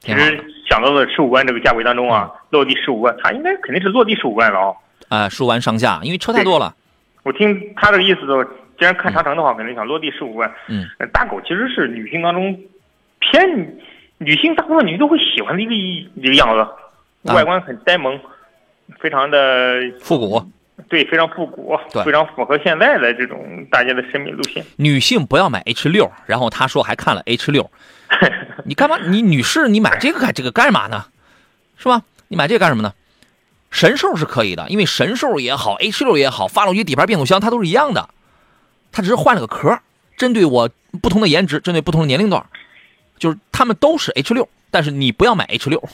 [0.00, 4.74] 其实想到了十五万这个价位当中啊，落地十五万，它应该肯定是落地十五万了啊。
[5.08, 6.74] 啊，十五万上下，因为车太多了。
[7.26, 8.44] 我听他这个意思的，
[8.78, 10.48] 既然看长城的话，肯定想落地十五万。
[10.68, 12.56] 嗯，呃大狗其实是女性当中
[13.18, 13.76] 偏
[14.18, 16.60] 女性大部分女性都会喜欢的一个一一个样子，
[17.28, 18.16] 啊外观很呆萌，
[19.00, 20.40] 非常的复古，
[20.88, 24.64] 对，非常复古对，非常符合现在的这种大家的审美路线。
[24.76, 27.68] 女性不要买 H 六，然后他说还看了 H 六，
[28.64, 28.98] 你干嘛？
[28.98, 31.06] 你女士你买这个干这个干嘛呢？
[31.76, 32.02] 是吧？
[32.28, 32.92] 你买这个干什么呢？
[33.76, 38.08] 神兽是可以的，因为神兽也好，H 六也好，发动机、底盘、变速箱它都是一样的，
[38.90, 39.78] 它只是换了个壳，
[40.16, 40.70] 针对我
[41.02, 42.46] 不同的颜值，针对不同的年龄段，
[43.18, 45.86] 就是他们都是 H 六，但是你不要买 H 六，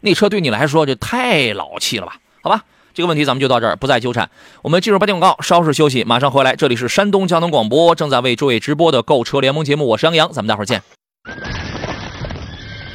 [0.00, 2.16] 那车对你来说就太老气了吧？
[2.42, 4.28] 好吧，这个问题咱们就到这儿，不再纠缠。
[4.62, 6.56] 我们进入八点广告，稍事休息，马上回来。
[6.56, 10.82] 这里是山东交通广播正在为诸位直播的购车联盟节目，我是杨洋，咱们待会儿见。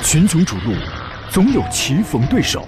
[0.02, 0.74] 群雄逐鹿，
[1.32, 2.68] 总有棋逢对手，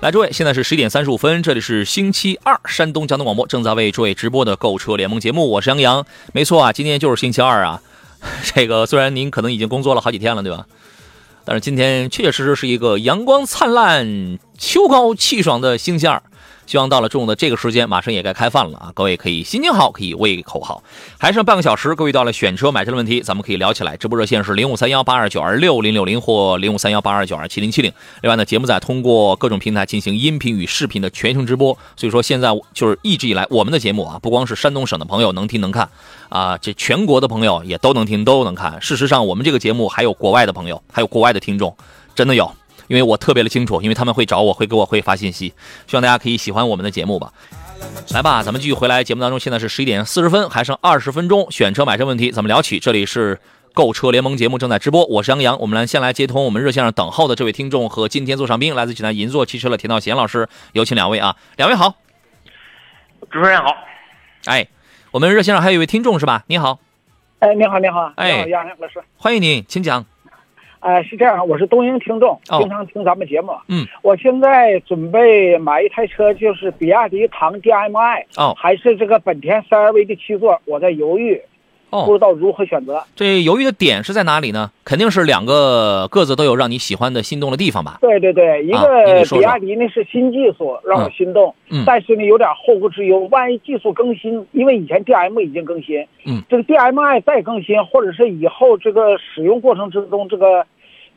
[0.00, 6.06] 来，诸位，现在是十一点三十五分，这里是星期二，山东交通广播正在为诸位直播的购车联盟节目，我是杨洋。
[6.32, 7.82] 没错啊，今天就是星期二啊。
[8.54, 10.66] 这个虽然您可能已经工作了好几天了，对吧？
[11.44, 16.22] 但是今天确确实实是一个阳光灿烂、秋高气爽的星期二。
[16.68, 18.92] 希望到了中午的这个时间，马上也该开饭了啊！
[18.94, 20.82] 各位可以心情好，可以胃口好。
[21.16, 23.96] 还剩半个小时，各位到了选车买车的问题，咱们可以聊起来。
[23.96, 27.90] 直播热线是零五三幺八二九二六零六零或零五三幺八二九二七零七零。
[28.20, 35.88] 另外呢，节目在通过各种平台进行音频与视频的全程直播，所以说现在就是一直以来我们的节目啊，不光是山东省的朋友能听能看
[36.28, 38.78] 啊，这全国的朋友也都能听都能看。
[38.82, 41.74] 事实上，我们这个节目还有国外的朋友，还有国外的听众，
[42.14, 42.52] 真的有。
[42.88, 45.54] 因为我特别的清楚，因为他们会找我，会给我会发信息，
[45.86, 47.32] 希望大家可以喜欢我们的节目吧。
[48.12, 52.80] 来吧，咱们继续回来节目当中，现在是十一点四十分，还剩二十分钟，选车买车问题咱们聊起。
[52.80, 53.38] 这里是
[53.72, 55.60] 购车联盟节目正在直播，我是杨洋。
[55.60, 61.94] 我们来先来接通我们热线上等候的这位听众和今天座上宾，来自济南银座汽车的田道贤老师，有请两位啊，两位好。
[63.30, 63.76] 主持人好，
[64.46, 64.66] 哎，
[65.10, 66.44] 我们热线上还有一位听众是吧？
[66.46, 66.80] 你好，
[67.40, 69.02] 哎，你好，你好，哎杨洋老师。
[69.16, 70.04] 欢迎你，请讲。
[70.80, 73.52] 哎，是这样，我是东营听众，哦经常听咱们节目。
[73.68, 81.40] 嗯，我现在准备买一台车，就是比亚迪唐 DMI，哦还是这个本田 CR-V 的七座，我在犹豫，
[81.90, 83.02] 不知哦，道如何选择。
[83.16, 84.70] 这犹豫的点是在哪里呢？
[84.84, 87.98] 肯定是两个各自都有让你喜欢的心动的地方吧？
[88.00, 100.64] 对对对，一个比亚迪那是新技术，让我心动，嗯但是呢有点后顾之忧，万一技术更新，因为以前 DM 已经更新，嗯，这个 DMI 再更新，或者是以后这个使用过程之中这个。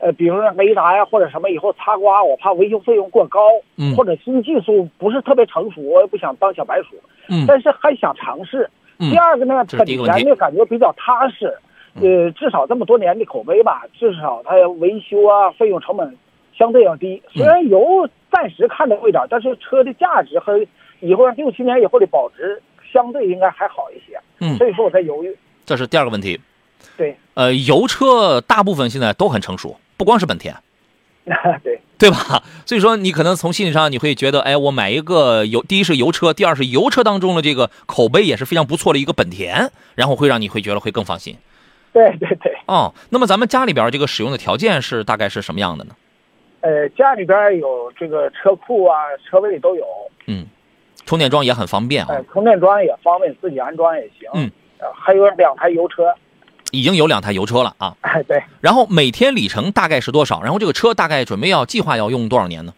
[0.04, 3.40] 呃，比如说雷达呀，或者什么以后擦刮，我怕维修费用过高，
[3.78, 6.96] 嗯或者新技术不是特别成熟，我也不想当小白鼠，
[7.30, 8.68] 嗯但是还想尝试。
[9.02, 11.54] 嗯第二个呢，本田呢感觉比较踏实，
[11.96, 16.16] 呃，至少这么多年的口碑吧，至少它维修啊费用成本
[16.56, 17.22] 相对要低。
[17.34, 20.60] 嗯虽然油暂时看着贵点，但是车的价值和
[21.00, 22.62] 以后六七年以后的保值
[22.94, 24.18] 相对应该还好一些。
[24.40, 25.36] 嗯所以说我在犹豫。
[25.66, 26.40] 这是第二个问题。
[26.98, 30.54] 对，呃，油车大部分现在都很成熟，不光是本田，
[31.64, 32.44] 对，对吧？
[32.66, 41.38] 所以说你可能从心理上你会觉得，哎，我买一个油，第一是油车，第二是油车当中的这个口碑也是非常不错的一个本田，然后会让你会觉得会更放心。
[41.94, 42.58] 对对对。
[42.66, 45.96] 哦，那么咱们家里边这个使用的条件是大概是什么样的呢？
[46.62, 49.86] 呃，家里边有这个车库啊，车位都有，
[50.26, 50.46] 嗯，
[51.06, 52.24] 充电桩也很方便啊呃，。
[52.32, 54.30] 充电桩也方便，自己安装也行。
[54.34, 56.14] 嗯，呃，还有两台油车。
[56.72, 57.96] 已经有两台油车了啊。
[58.02, 60.42] 哎， 对，然后每天里程大概是多少？
[60.42, 62.74] 然后这个车大概准备要计划要用多少年呢？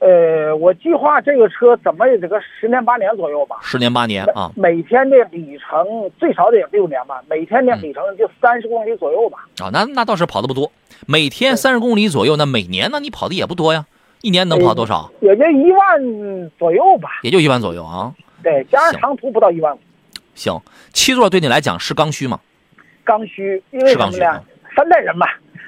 [0.00, 3.56] 呃，我计划这个车怎么也得个十年八年左右吧。
[3.62, 4.52] 十年八年啊。
[4.54, 9.38] 每天的里程最少得六年吧，每天的里程就三十公里左右吧。
[9.62, 10.70] 啊，那那倒是跑的不多，
[11.06, 13.86] 每天三十公里左右，那每年呢你跑的也不多呀，
[14.20, 15.10] 一年能跑多少？
[15.22, 17.08] 也就一万左右吧。
[17.22, 18.12] 也就一万左右啊。
[18.42, 19.78] 对，加上长途不到一万五。
[20.34, 20.60] 行，
[20.92, 22.40] 七座对你来讲是刚需吗？
[23.04, 24.42] 刚需，因为什么呢？
[24.74, 25.26] 三代人嘛，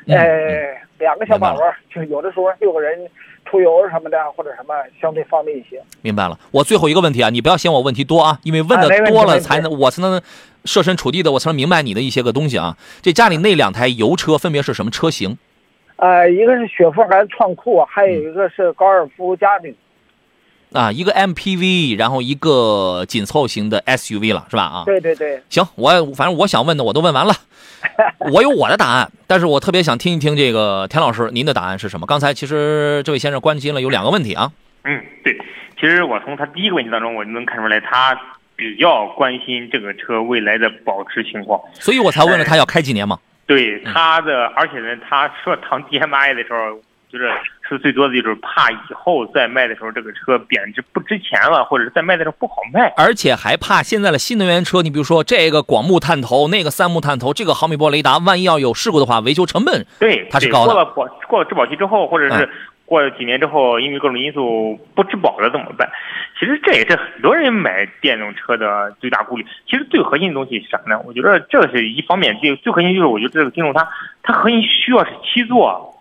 [0.09, 3.09] 呃，两个小宝宝，就是有的时候六个人。
[3.49, 5.81] 出游什么的或者什么相对方便一些。
[6.03, 10.21] 明白了，我最后一个问题啊，你不要嫌我问题多啊，因为问的多了才能我才能
[10.65, 12.77] 设身处地的我才能明白你的一些个东西啊。
[13.03, 15.39] 这家里那两台油车分别是什么车型？
[15.95, 19.73] 呃，一个是雪佛兰创酷，还有一个是高尔夫嘉旅。
[20.73, 24.63] 啊，一个 MPV，然后一个紧凑型的 SUV 了，是吧？
[24.63, 25.41] 啊，对对对。
[25.49, 27.33] 行，我反正我想问的我都问完了，
[28.33, 32.07] 我有我的答案，但是我特别想听一听这个田老师您的答案是什么？
[32.07, 34.53] 刚才其实这位先生关心了有两个问题啊。
[34.85, 35.39] 嗯，对，
[35.81, 38.21] 其实我从他第一个问题当中，我就能看出来他
[38.57, 43.19] 比较关心这个车未来的保值情况，所以我才问了他要开几年嘛。
[43.47, 46.79] 对他的，而且呢，他说谈 DMI 的时候。
[47.09, 47.31] 就是
[47.69, 60.73] 是最多的就是怕以后再卖的时候这个车贬值不值钱了，或者是再卖的时候不好卖，而且还怕现在的新能源车，你比如说这个广目探头，那个三目探头，这个毫米波雷达，万一要有事故的话，维修成本对它是高的。
[60.73, 62.49] 过了保过了质保期之后，或者是
[62.85, 65.89] 过了几年之后，因为各种因素不质保了怎么办？
[66.39, 69.47] 其实这也是很多人买电动车的最大顾虑。
[69.69, 71.01] 其实最核心的东西是啥呢？
[71.05, 73.89] 我觉得这是一方面，最最核心就是我觉得这个听众他
[74.23, 75.95] 他核心需要是七座。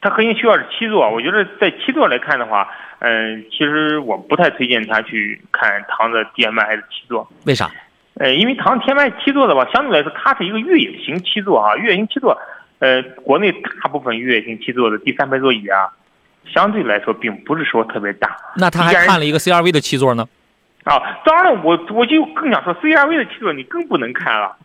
[0.00, 2.68] 它核心需要是七座，我觉得在七座来看的话，
[3.00, 7.28] 嗯，其实我不太推荐他去看唐的 DM-i 的七座。
[7.46, 7.70] 为啥？
[8.14, 12.36] 呃，因为唐 DM-i 七座的话，相对来说它是一个越野型七座啊，越野型七座，
[12.78, 15.90] 呃，国内大部分越野型七座的第三排座椅啊，
[16.46, 18.36] 相对来说并不是说特别大。
[18.56, 20.28] 那他还看了一个 CRV 的七座呢？
[20.84, 24.56] 啊，当然了，我我就更想说 CRV 的七座你更不能看了。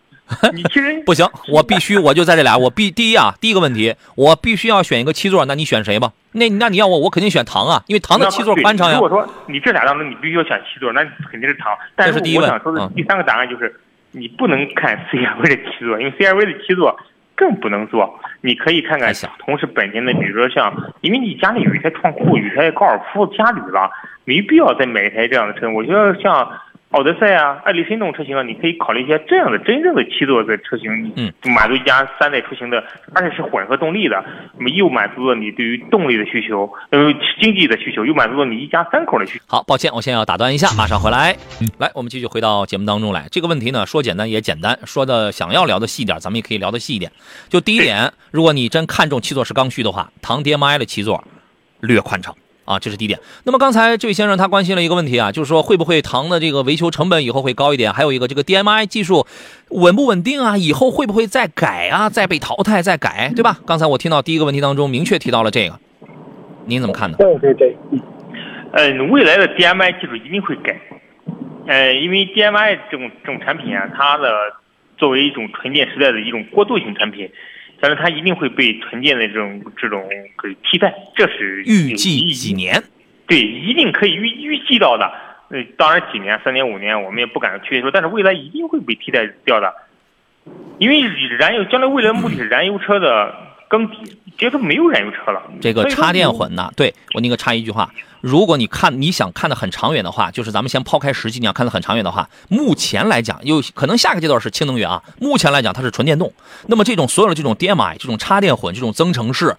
[0.54, 6.12] 你其实不行，我必须我就在这俩，我必第一啊，第一个问题，我必须要选一个七座，那你选谁吧？
[6.34, 8.96] 那那你要我，我肯定选唐啊，因为唐的七座宽敞呀。
[8.96, 11.72] 如果说你这俩当中你必须要选七座，那肯定是唐。
[11.96, 13.74] 但是我想说的第三个答案就是，
[14.12, 16.98] 你不能看 CRV 的七座，因为 CRV 的七座
[17.36, 18.20] 更不能坐。
[18.42, 23.90] 你可以看看同时本田的，比如说像，因为你家里有一台创酷，有一台高尔夫家里了，
[24.26, 25.70] 没必要再买一台这样的车。
[25.70, 26.52] 我觉得像。
[26.94, 32.84] 奥德赛啊，艾力绅这种车型啊，你可以考虑一些这样的真正的七座的车型，嗯，满足一家三代出行的，
[33.16, 34.24] 而且是混合动力的，
[34.58, 39.46] 那么又满足了你对于动力的需求，呃，经济的需求，又满足了你一家三口的需求。
[39.48, 41.36] 好，抱歉，我先要打断一下，马上回来。
[41.60, 43.28] 嗯来，我们继续回到节目当中来。
[43.32, 47.12] 这个问题呢，说简单也简单，说的想要聊的细一点，咱们也可以聊的细一点。
[47.50, 51.24] 就第一点，如果你真看重七座是刚需的话，唐 DMI 的七座
[51.80, 52.36] 略宽敞。
[52.66, 53.20] 啊，这是第一点。
[53.44, 57.92] 那么刚才这位先生他关心了一个问题啊，就是说会不会糖的这个维修成本以后会高一点？
[57.92, 59.28] 还有一个这个 DMI 技术
[59.70, 60.58] 稳不稳定啊？
[60.58, 62.10] 以后会不会再改啊？
[62.10, 63.60] 再被淘汰再改，对吧？
[63.66, 65.80] 刚才我听到第一个问题当中明确提到了这个，
[66.66, 67.18] 您怎么看呢？
[67.20, 67.76] 对对对，
[68.72, 70.80] 嗯，未来的 DMI 技术一定会改，
[71.68, 74.32] 呃，因为 DMI 这种这种产品啊，它的
[74.98, 77.30] 作为一种纯电时代的一种过渡性产品。
[77.84, 80.08] 但是它一定会被纯电的这种这种
[80.42, 82.82] 给替代，这是预计几年？
[83.28, 85.12] 对，一定可以预预计到的。
[85.50, 89.74] 呃，当然几年、三年、五年，我们也不敢确定说，但是未来一定会被替代掉的。
[90.78, 91.02] 因为
[91.38, 93.36] 燃油将来未来的目的是燃油车的
[93.68, 95.42] 更迭，别说没有燃油车了。
[95.62, 96.70] 这个插电混呢？
[96.76, 97.90] 对我那个插一句话。
[98.20, 105.02] 如果你看你想看的很长远的话，就是咱们先抛开实际，你要看的很长远的话，目前来讲，有可能下个阶段是氢能源啊。
[105.20, 106.34] 目前来讲，它是纯电动。
[106.68, 109.56] 那么这种所有的这种 DMI、这种插电混、这种增程式，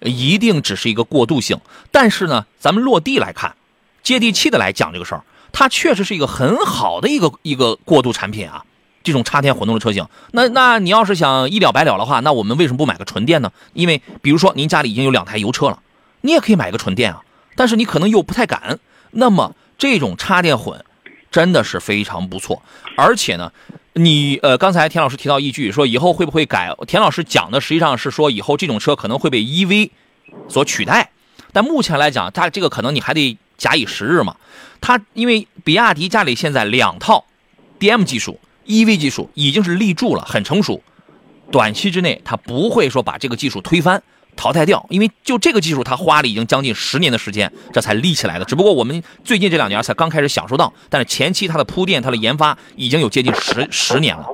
[0.00, 1.58] 一定只是一个过渡性。
[1.90, 3.56] 但是呢，咱们落地来看，
[4.04, 8.64] 接地气的来讲这个事儿，它确实是一个很好的一个一个过渡产品啊。
[9.02, 13.52] 这种插电混动的车型，那那你要是想一了百了的话，那我们为什么不买个纯电呢？
[13.72, 15.80] 因为比如说您家里已经有两台油车了，
[16.20, 17.22] 你也可以买个纯电啊。
[17.56, 18.78] 但是你可能又不太敢，
[19.10, 20.84] 那么这种插电混
[21.30, 22.62] 真的是非常不错，
[22.96, 23.52] 而且呢，
[23.94, 26.72] 你呃刚才田老师提到一句说以后会不会改？
[26.86, 29.90] 田老师讲的实际上是说以后这种车可能会被 EV
[30.48, 31.10] 所取代，
[31.52, 34.36] 但目前来讲，它这个可能你还得假以时日嘛。
[34.80, 37.24] 它因为比亚迪家里现在两套
[37.80, 38.38] DM 技术、
[38.68, 40.80] EV 技术已经是立住了，很成熟，
[41.50, 44.00] 短期之内它不会说把这个技术推翻。
[44.36, 48.44] 淘汰掉，因为就这个技术，它花了已经将近十年的时间，这才立起来的。
[48.44, 54.24] 只不过我们最近这两年才刚开始享受到，但是前期它的铺垫、它的研发已经有接近十十年了。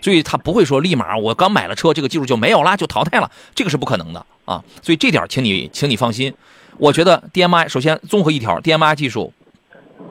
[0.00, 4.62] 所以它不会说立马我刚买了车，这个技术就没有啦，就淘汰了，这个是不可能的啊。
[4.80, 6.32] 所以这点，请你，请你放心。
[6.76, 9.32] 我觉得 DMI 首先综合一条，DMI 技术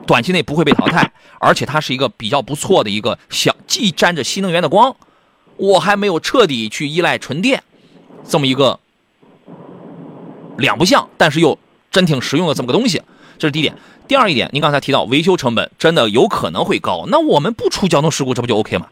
[0.08, 4.96] 短期内不会被淘汰，而且它是一个比较不错的一个小，既沾着新能源的光，
[5.58, 7.62] 我还没有彻底去依赖纯电，
[8.26, 8.80] 这么一个
[10.56, 11.58] 两不像，但是又
[11.90, 13.02] 真挺实用的这么个东西，
[13.38, 13.76] 这是第一点。
[14.08, 18.86] 第二一点，您刚才提到维修成本真的有可能会高，那我们不出交通事故，这不就 OK 吗？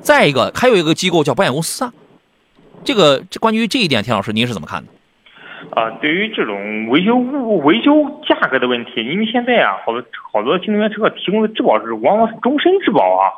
[0.00, 1.92] 再一个，还有一个机构叫保险公司啊，
[2.84, 4.92] 这个这关于这一点，田老师您是怎么看的？
[5.70, 10.02] 啊，对于这种维修维修价格的问题，因为现在啊，好多
[10.32, 13.32] 好多新能源车提供的质保是往往是终身质保啊，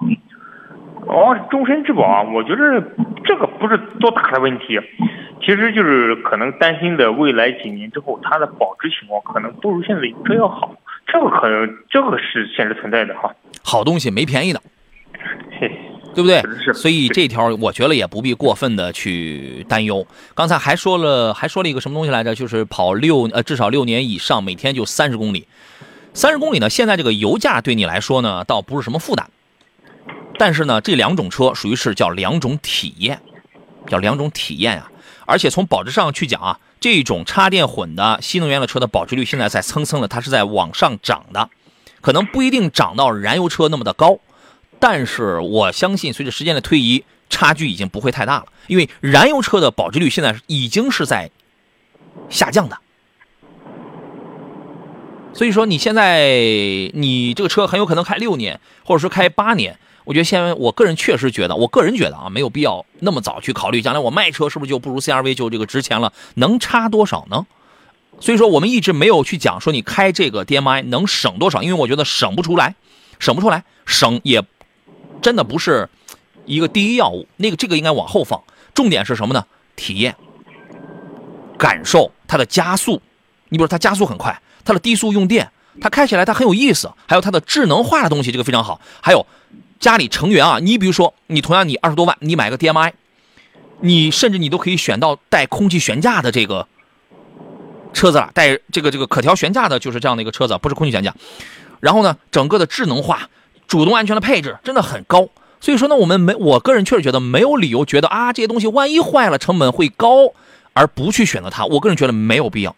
[1.06, 2.22] 往往是终身质保啊。
[2.22, 2.82] 我觉得
[3.24, 4.78] 这个不是多大的问题，
[5.40, 10.74] 其实就是可能担心的未来几年之后它的保值情况可能不如现在的车要好，
[11.06, 13.34] 这个可能这个是现实存在的哈。
[13.64, 14.60] 好东西没便宜的。
[15.58, 15.70] 嘿。
[16.14, 16.42] 对不对？
[16.74, 20.06] 所以这条我觉得也不必过分的去担忧。
[20.34, 22.34] 刚才还说了，还说了一个什么东西来着？
[22.34, 25.46] 就是跑六呃至少六年以上，每天就三十公里。
[26.12, 29.30] 三十公里呢，现在这个油价对你来说呢，倒不是什么负担。
[30.38, 33.20] 但是呢，这两种车属于是叫两种体验，
[33.86, 34.90] 叫两种体验啊。
[35.26, 41.48] 而且从保值上去讲啊，这种插电混的新能源的车的保值率现在在蹭蹭的，它是在往上涨的，
[42.00, 44.18] 可能不一定涨到燃油车那么的高。
[44.80, 48.46] 但是我相信，随着时间的推移，差距已经不会太大了。
[48.66, 51.30] 因为燃油车的保值率现在已经是在
[52.28, 52.78] 下降的，
[55.34, 56.28] 所以说你现在
[56.94, 59.78] 你这个车很有可能开六年，或者说开八年。
[60.04, 67.46] 我觉得现在我个人确实觉得，我个人觉得啊，没有必要那么早去考虑将来我卖车是不是就不如 CRV 就这个值钱了，能差多少呢？
[68.18, 72.74] 所以说我们一直没有去讲说你开这个 DMI 能省多少，因为我觉得省不出来，
[73.18, 74.42] 省不出来，省也。
[75.20, 75.88] 真的不是
[76.46, 78.42] 一个第一要务，那个这个应该往后放。
[78.74, 79.44] 重点是什么呢？
[79.76, 80.14] 体验、
[81.58, 83.02] 感受它的加速。
[83.48, 85.50] 你比如它加速很快，它的低速用电，
[85.80, 86.90] 它开起来它很有意思。
[87.06, 88.80] 还有它的智能化的东西，这个非常好。
[89.00, 89.26] 还有
[89.78, 92.92] 家里成员啊，你比如说你同样你二十多万，你买个 DMI，
[93.80, 96.68] 你甚至你都可以选到带空气悬架的这个
[97.92, 101.14] 车子了，带这个这个可调悬架的，就是这样的一个车子，不是空气悬架。
[101.80, 103.28] 然后呢，整个的智能化。
[103.70, 105.28] 主动安全的配置真的很高，
[105.60, 110.34] 所以说呢，我们没，我个人确实觉得没有理由觉得啊，这些东西万一坏了成本会高，
[110.72, 111.64] 而不去选择它。
[111.66, 112.74] 我个人觉得没有必要，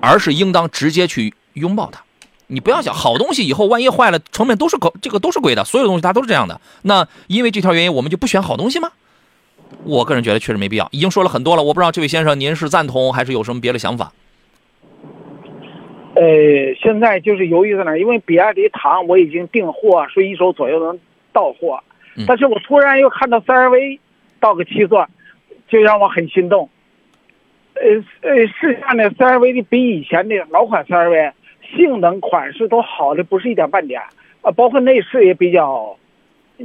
[0.00, 2.02] 而是应当直接去拥抱它。
[2.48, 6.60] 你不要想好东西以后万一坏了，成本都是高，这个都是贵的，所有东西它都是这样的。
[6.82, 8.90] 那因为这条原因，我们就不选好东西吗？
[9.84, 10.88] 我个人觉得确实没必要。
[10.90, 14.12] 已经说了很多了，我不知道这位先生您是赞同还是有什么别的想法。
[16.18, 17.96] 呃，现在就是犹豫在哪？
[17.96, 20.98] 因为比亚迪唐我已经订货，说一周左右能
[21.32, 21.80] 到货，
[22.26, 24.00] 但是我突然又看到 CRV
[24.40, 25.06] 到个七座，
[25.68, 26.68] 就让我很心动。
[27.74, 31.32] 呃呃，试驾呢，CRV 的比以前的老款 CRV
[31.76, 34.00] 性能、款式都好的不是一点半点，
[34.42, 35.96] 啊，包括内饰也比较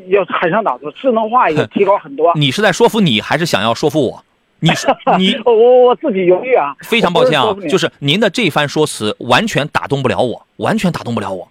[0.07, 2.33] 要很上档次，智能化也 提高很多。
[2.35, 4.25] 你是在说服你，还是想要说服我？
[4.63, 11.49] 你说 你我我自己犹豫啊，非常抱歉啊，就是您的这番说辞完全打动不了我，完全打动不了我，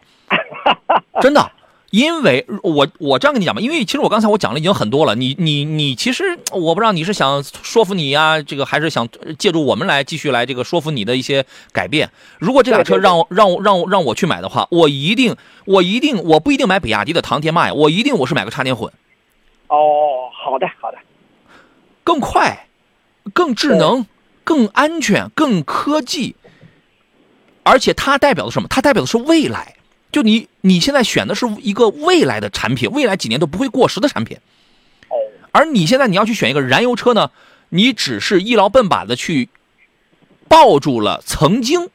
[1.20, 1.52] 真的，
[1.90, 9.06] 因为我我这样跟你讲吧，因为其实我刚才我讲了已经很多了，你你你其实我不知道你是想说服你呀，这个还是想
[9.38, 12.08] 借助我们来继续来这个说服你的一些改变。
[12.38, 15.36] 如果这俩车让让让让我去买的话，我一定
[15.66, 18.90] 我一定我不一定买比亚迪的唐天迈，我一定我是买个插电混。
[19.68, 20.96] 哦，好的好的，
[22.02, 22.68] 更快。
[23.32, 24.06] 更智能、
[24.44, 26.36] 更安全、更科技，
[27.62, 28.68] 而且它代表的什么？
[28.68, 29.76] 它代表的是未来。
[30.10, 34.38] 就你你现在选的是一个未来的产品，未来几年都不会过时的产品。
[35.52, 37.30] 而你现在你要去选一个燃油车呢，
[37.70, 39.48] 你只是一劳奔把的去
[40.48, 41.88] 抱住了曾经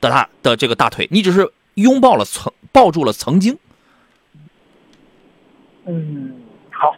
[0.00, 3.58] 的他的这个大腿，你只是拥抱了曾抱住了曾经。
[5.86, 6.94] 嗯，好，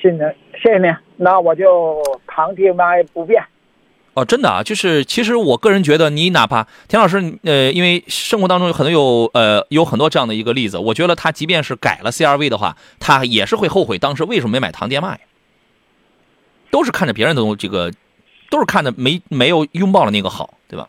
[0.00, 0.20] 谢谢您
[0.62, 0.94] 谢谢您。
[1.16, 2.00] 那我就
[2.38, 3.42] 唐 DMI 不变。
[4.14, 15.16] 哦，真的啊，就是其实我个人觉得，你哪怕田老师，呃，因为生活当中有很多有呃有很多这样的一个例子，我觉得他即便是改了 CRV 的话，他也是会后悔当时为什么没买唐 DMI。
[16.70, 17.92] 都是看着别人的这个，
[18.50, 20.88] 都是看着没没有拥抱了那个好，对吧？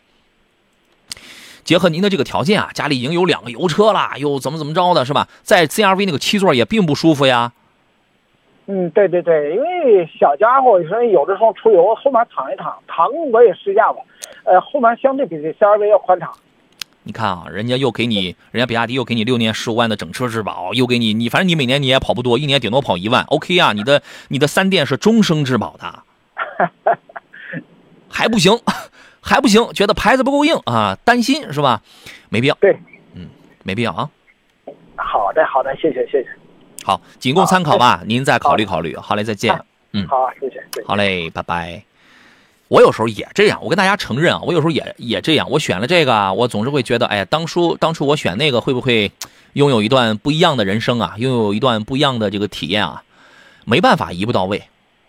[1.64, 5.28] 结合您的这个条件啊，家里已经有两个油车了，又怎么怎么着的，是吧？
[5.42, 7.54] 在 CRV 那个七座也并不舒服呀。
[8.72, 14.06] 嗯，对对对，因为小家伙，你说有的时候出游后面躺一躺，躺我也试驾过，
[14.44, 16.32] 呃，后面相对比这 CRV 要宽敞。
[17.02, 26.04] 你看啊，人家又给你，人家比亚迪又给你六年十五万的整车质保，又给你，你反正你每年你也跑不多，一年顶多跑一万，OK 啊，你的你的三电是终生质保的，
[28.08, 28.54] 还不行，
[29.20, 31.82] 还不行，觉得牌子不够硬啊，担心是吧？
[32.30, 32.78] 没必要，对，
[33.16, 33.30] 嗯，
[33.64, 34.08] 没必要啊。
[34.96, 36.30] 好的，好的，谢谢，谢谢。
[36.90, 38.96] 好，仅供参考吧，您再考虑考虑。
[38.96, 39.56] 好嘞，再见。
[39.94, 40.60] 嗯，好，谢谢。
[40.88, 41.84] 好嘞，拜拜。
[42.68, 45.48] 我有时候也这样，我跟大家承认啊，我有时候也也这样。
[45.52, 49.12] 我选了这个，我总是会觉得，哎呀，当初当初我选那个，会不会
[49.54, 51.14] 拥有一段不一样的人生啊？
[51.18, 53.04] 拥有一段不一样的这个体验啊？
[53.66, 54.64] 没办法，一步到位，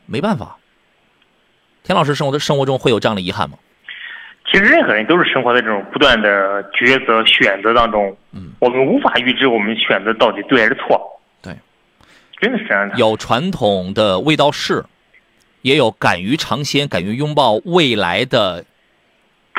[0.04, 0.58] 没办法。
[1.82, 3.56] 田老师生活的生活中会有这样的遗憾吗？
[4.50, 8.14] 其实任何人都是生活在这种不断的抉择、选择当中。
[8.32, 11.00] 嗯，我们无法预知我们选择到底对还是错。
[12.96, 14.84] 有传统的味道是。
[15.62, 18.64] 也有敢于尝鲜、敢于拥抱未来的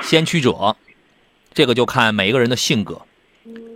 [0.01, 0.75] 先驱者，
[1.53, 3.03] 这个就看每一个人的性格，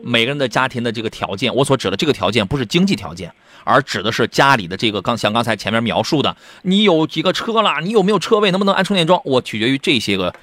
[0.01, 1.53] 每个人的家庭的这个条件。
[1.53, 3.31] 我所指的这个条件不是经济条件，
[3.63, 10.33] 而指的是家里的这个刚像刚才前面描述的，你有几个车了，你有没有车位，能不能安充电桩，我取决于这些个，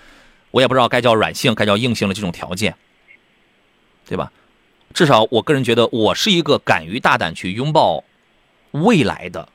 [0.52, 2.76] 我也不知道该叫软性，该叫硬性的这种条件，
[4.06, 4.30] 对吧？
[4.94, 8.04] 至少我个人觉得，我是一个敢于大胆去拥抱
[8.72, 9.48] 未来的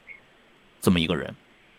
[0.81, 1.35] 这么一个人。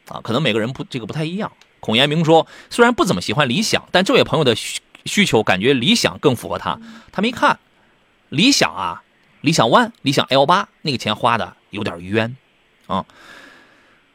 [0.08, 1.52] 啊，可能每个人不这个不太一样。
[1.80, 6.80] 孔延明说，虽然不怎么喜欢理想，但这位朋友的需需求感觉理想更符合他。
[7.12, 7.58] 他们一看，
[8.30, 9.02] 理想啊，
[9.42, 12.34] 理想 ONE、理想 L 八那个钱花的有点冤
[12.86, 13.04] 啊。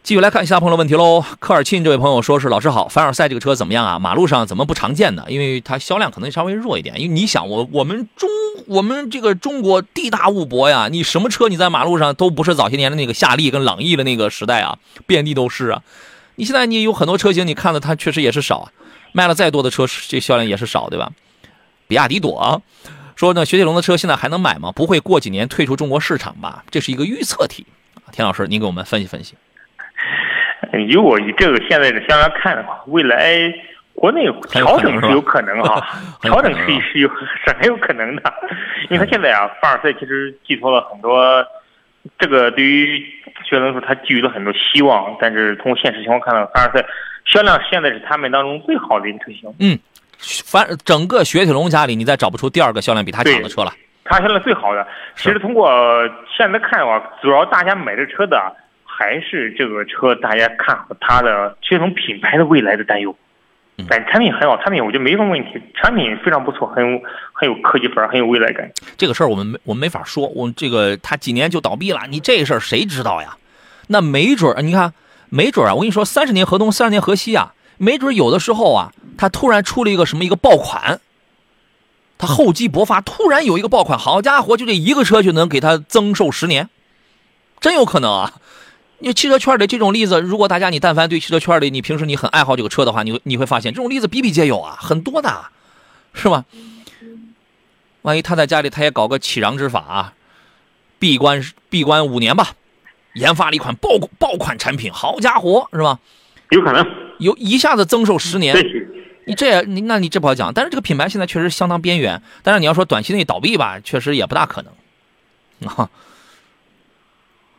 [0.03, 1.23] 继续来看其他朋友的问题喽。
[1.39, 3.97] 科尔沁这位朋友说是老师好，凡尔赛这个车怎么样啊？
[3.97, 5.23] 马路上怎么不常见呢？
[5.29, 6.99] 因为它销量可能稍微弱一点。
[6.99, 8.29] 因为你想，我我们中
[8.67, 14.77] 我们这个中国地大物博呀，你什么车你在马路上都不是早些年的那个夏利跟朗逸的那个时代啊，
[15.07, 15.81] 遍地都是啊。
[16.35, 18.71] 你现在你有很多车型，你看的它确实也是少啊，
[19.13, 21.11] 卖了再多的车，这销量也是少，对吧？
[21.87, 22.61] 比亚迪朵
[23.15, 24.73] 说呢，雪铁龙的车现在还能买吗？
[24.73, 26.65] 不会过几年退出中国市场吧？
[26.69, 27.65] 这是一个预测题。
[28.11, 29.35] 田老师，您给我们分析分析。
[30.89, 33.53] 如果以这个现在的销量看的话，未来
[33.93, 35.81] 国内调整是有可能 哈，
[36.21, 38.33] 调整是是有是很有可能的，
[38.89, 41.45] 因为他现在啊，凡尔赛其实寄托了很多，
[42.17, 42.99] 这个对于
[43.43, 46.85] 雪铁龙说他寄予了很多希望，但是从现实情况看到，凡尔赛
[47.25, 49.53] 销量现在是他们当中最好的一个车型。
[49.59, 49.77] 嗯，
[50.17, 53.71] 凡整个雪铁龙家里，你再找不出第二个销量比它强的车了。
[54.05, 54.85] 它销量最好的，
[55.15, 55.69] 其实通过
[56.35, 58.53] 现在看的话，主要大家买这车的。
[59.03, 63.13] 还是这个车，大家看好它的这种品牌的未来的担忧，
[63.89, 67.01] 但产品很好，产品我觉得没什么问题，产品非常不错，很有
[67.33, 68.71] 很有科技范儿，很有未来感。
[68.95, 73.35] 这个事儿我们没我们没法说，我这个他几年就倒闭了，你这事儿谁知道呀？
[73.87, 74.93] 那没准儿，你看，
[75.27, 81.01] 没准儿啊，我跟你说，三十年河东，三十年河西啊，没准儿有的时候啊，他突然出了一个什么一个爆款，
[82.17, 86.69] 他厚积薄发，突然有一个爆款，好家伙，就这一个车就能给他增寿十年，
[87.59, 88.31] 真有可能啊！
[89.03, 95.47] 因为汽车圈里这种例子，如果大家你但凡对汽车圈里你平时你很爱好这个车的话，你你会发现这种例子比比皆有啊，很多的，
[96.13, 96.45] 是吧？
[98.03, 100.13] 万一他在家里他也搞个起禳之法，啊
[100.99, 102.51] 闭关闭关五年吧，
[103.15, 105.99] 研发了一款爆爆款产品，好家伙，是吧？
[106.51, 106.87] 有可能
[107.19, 108.55] 有一下子增寿十年，
[109.25, 110.53] 你这你那你这不好讲。
[110.53, 115.89] 但是这个品牌现在确实相当边缘，但是你要说短期内倒闭吧，确实也不大可能啊，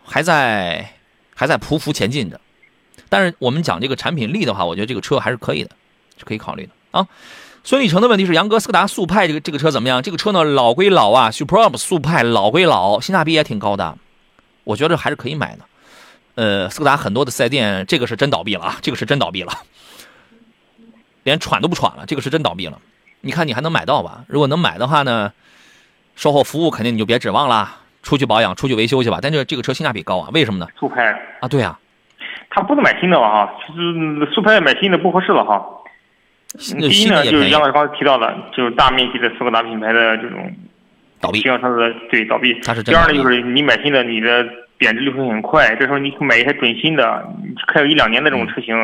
[0.07, 0.94] 还在。
[1.35, 2.41] 还在匍匐前进着，
[3.09, 5.71] 但是我们讲这个产品力的话，我觉得这个车还是可以的，
[6.17, 7.07] 是可以考虑的啊。
[7.65, 10.03] 孙立成的问题是：杨哥，斯柯达速派这个这个车怎么样？
[10.03, 13.97] 这个车呢，老归老啊，Superb 速派老归老，性价比也挺高的，
[14.65, 15.65] 我觉得还是可以买的。
[16.35, 19.53] 呃，斯柯达很多的四 S 店，这个是真倒闭了啊，这个是真倒闭了，
[21.23, 22.79] 连喘都不喘了，这个是真倒闭了。
[23.23, 24.25] 你看你还能买到吧？
[24.29, 25.33] 如果能买的话呢，
[26.17, 27.77] 售后服务肯定你就别指望了。
[28.05, 29.19] 出去保养，出去维修去吧。
[29.21, 30.69] 但这这个车性价比高啊，为什么呢？
[30.79, 31.77] 速派啊，对啊，
[32.51, 35.65] 他不能买新的了哈，就是速派买新的不合适了哈。
[36.79, 40.55] 第一呢，就是杨老师刚才提到的，就是大面积的斯柯达品牌的这种
[41.21, 42.55] 倒闭，希望它的对倒闭。
[42.61, 44.47] 它是第二呢，就是你买新的，你的。
[44.85, 47.27] 贬值率会很快，这时候你买一台准新的，
[47.73, 48.75] 开有一两年的这种车型，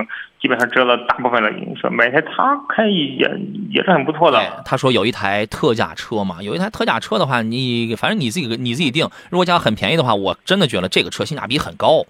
[0.40, 1.50] 基本上折了大部分了。
[1.50, 3.30] 你说买一台它开也
[3.68, 4.40] 也是很不错的。
[4.64, 9.06] 他说有一台特价车嘛，有一台特价车的话，你反正你自己你自己定。
[9.28, 12.02] 如果讲很便宜的话，我真的觉得这个车性价比很高。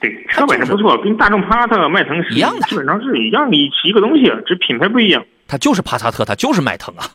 [0.00, 5.24] 对，车本身不错，跟大众帕萨特、迈腾是一样的，基本上是一样的，是一个东西，只品牌不一样。
[5.48, 7.06] 它就是帕萨特，它就是迈腾啊，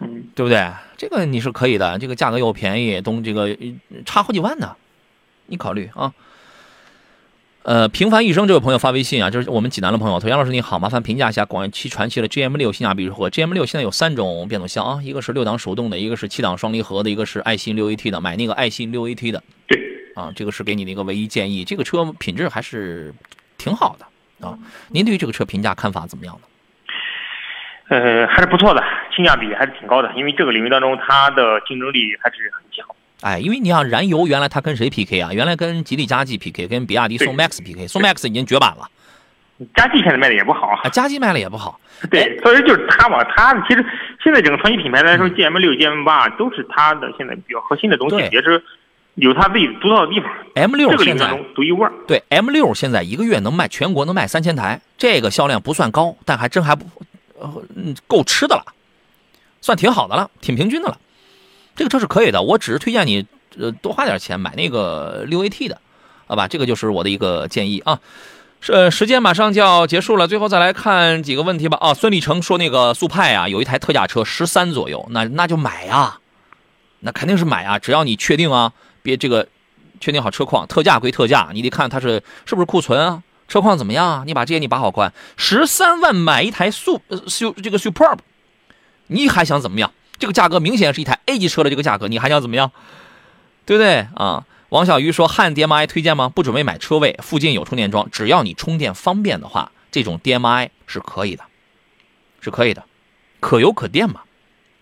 [0.00, 0.66] 嗯，对不对？
[0.96, 3.54] 这个你是可以的，这个价格又便宜，东这个
[4.06, 4.74] 差好几万呢。
[5.50, 6.12] 你考虑啊，
[7.64, 19.42] 呃，平凡一生这位朋友发微信啊，就是我们济南的朋友，说杨老师你好，麻烦评价一下广汽传祺的 GM 六性价比如何？GM 六现在有三种变速箱啊，一个是六档手动的，一个是七档双离合的，一个是爱信六 AT 的，买那个爱信六 AT 的。
[19.66, 19.78] 对，
[20.14, 23.12] 啊，这个是给你的一个唯一建议，这个车品质还是
[23.58, 24.56] 挺好的啊。
[24.88, 26.42] 您对于这个车评价看法怎么样呢？
[27.88, 28.80] 呃，还是不错的，
[29.14, 32.86] 性价比还是挺高的，因为这个领域当中它的竞争力还是很强。
[33.22, 35.30] 哎，因为你想燃油，原来它跟谁 PK 啊？
[35.32, 37.86] 原来跟吉利嘉际 PK，跟比亚迪宋 MAX PK。
[37.86, 38.88] 宋 MAX 已经绝版了，
[39.74, 40.88] 嘉际现在卖的也不好啊。
[40.88, 41.78] 嘉际卖的也不好。
[42.10, 43.84] 对，所以就是它嘛，它其实
[44.24, 48.62] 现在整个传奇品牌来说，GM 六、GM 八都是它的现在比较核心的东西，也是
[49.16, 50.30] 有它自己独到的地方。
[50.54, 51.92] M 六这个领域中独一无二。
[52.06, 56.86] 对，M 六现在一个月能卖全国能卖三千台，这个销量不算高，但还真还不，
[57.38, 57.52] 呃，
[58.06, 58.64] 够吃的了，
[59.60, 60.96] 算挺好的了，挺平均的了。
[61.80, 63.26] 这个车是可以的，我只是推荐你。
[63.58, 65.80] 呃，多花点钱买那个六 AT 的，
[66.28, 66.46] 好吧？
[66.46, 67.98] 这个就是我的一个建议啊。
[68.60, 71.76] 是，时间马上就要结束了，最后再来看几个问题吧。
[71.80, 76.20] 啊，孙立成说那个速派啊，有一台特价车十三左右，那那就买呀，
[77.00, 78.72] 那肯定是买啊，只要你确定啊，
[79.02, 79.48] 别这个
[80.00, 85.12] 确定好车况，特价归特价，你得看它是是不是库存啊，车况怎么样啊，你把这些你把好关。
[85.36, 88.18] 十三万买一台速速这个 Superb，
[89.08, 89.92] 你还想怎么样？
[90.20, 92.70] 这个价格明显是一台 A 级车的这个价格，你还想怎么样？
[93.66, 94.46] 对不对啊？
[94.68, 96.28] 王小鱼说：“汉 DMI 推荐吗？
[96.28, 101.44] 不准备买车位，附近有充电桩，只要你充电方便的话，这种 DMI 是可以的，
[102.40, 102.84] 是可以的，
[103.40, 104.20] 可油可电嘛，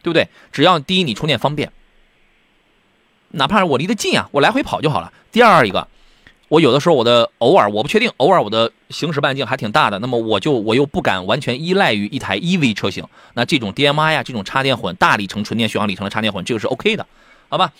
[0.02, 0.28] 对不对？
[0.52, 1.72] 只要第一你充电方便，
[3.30, 5.12] 哪怕是我离得近啊，我来回跑就好了。
[5.32, 5.88] 第二一个，
[6.48, 17.06] 我有的时候我的偶尔我不确定，偶尔我的行驶半径还挺大的，那么我就我又不敢完全依赖于一台 EV 车型，那这种 DMI 呀，这种插电混大里程纯电续航里程的插电混，这个是 OK 的，
[17.48, 17.72] 好吧？”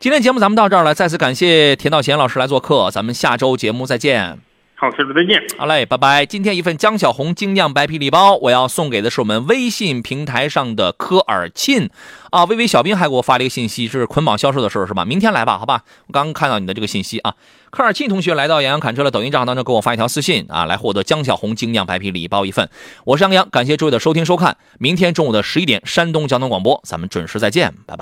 [0.00, 4.38] 今天节目咱们到这儿了，再次感谢田道贤老师来做客，咱们下周节目再见。
[4.80, 5.38] 好，下周再见。
[5.58, 6.24] 好嘞，拜拜。
[6.24, 11.90] 今天一份江小红精酿白啤礼包，我要送给的是我们微信平台上的科尔沁
[12.30, 12.46] 啊。
[12.46, 15.04] 微微小兵还给我发了一个信息，是捆绑销售的事是吧？
[15.04, 15.82] 明天来吧，好吧。
[16.06, 17.34] 我刚看到你的这个信息啊。
[17.68, 22.66] 科尔沁同学来到杨洋侃车的抖音账号当中，给我发一条私信啊，来获得江小红精酿白啤礼包一份。
[23.04, 24.56] 我是杨洋，感谢诸位的收听收看。
[24.78, 27.98] 明天中午的十一点，山东交通广播，咱们准时再见，拜拜。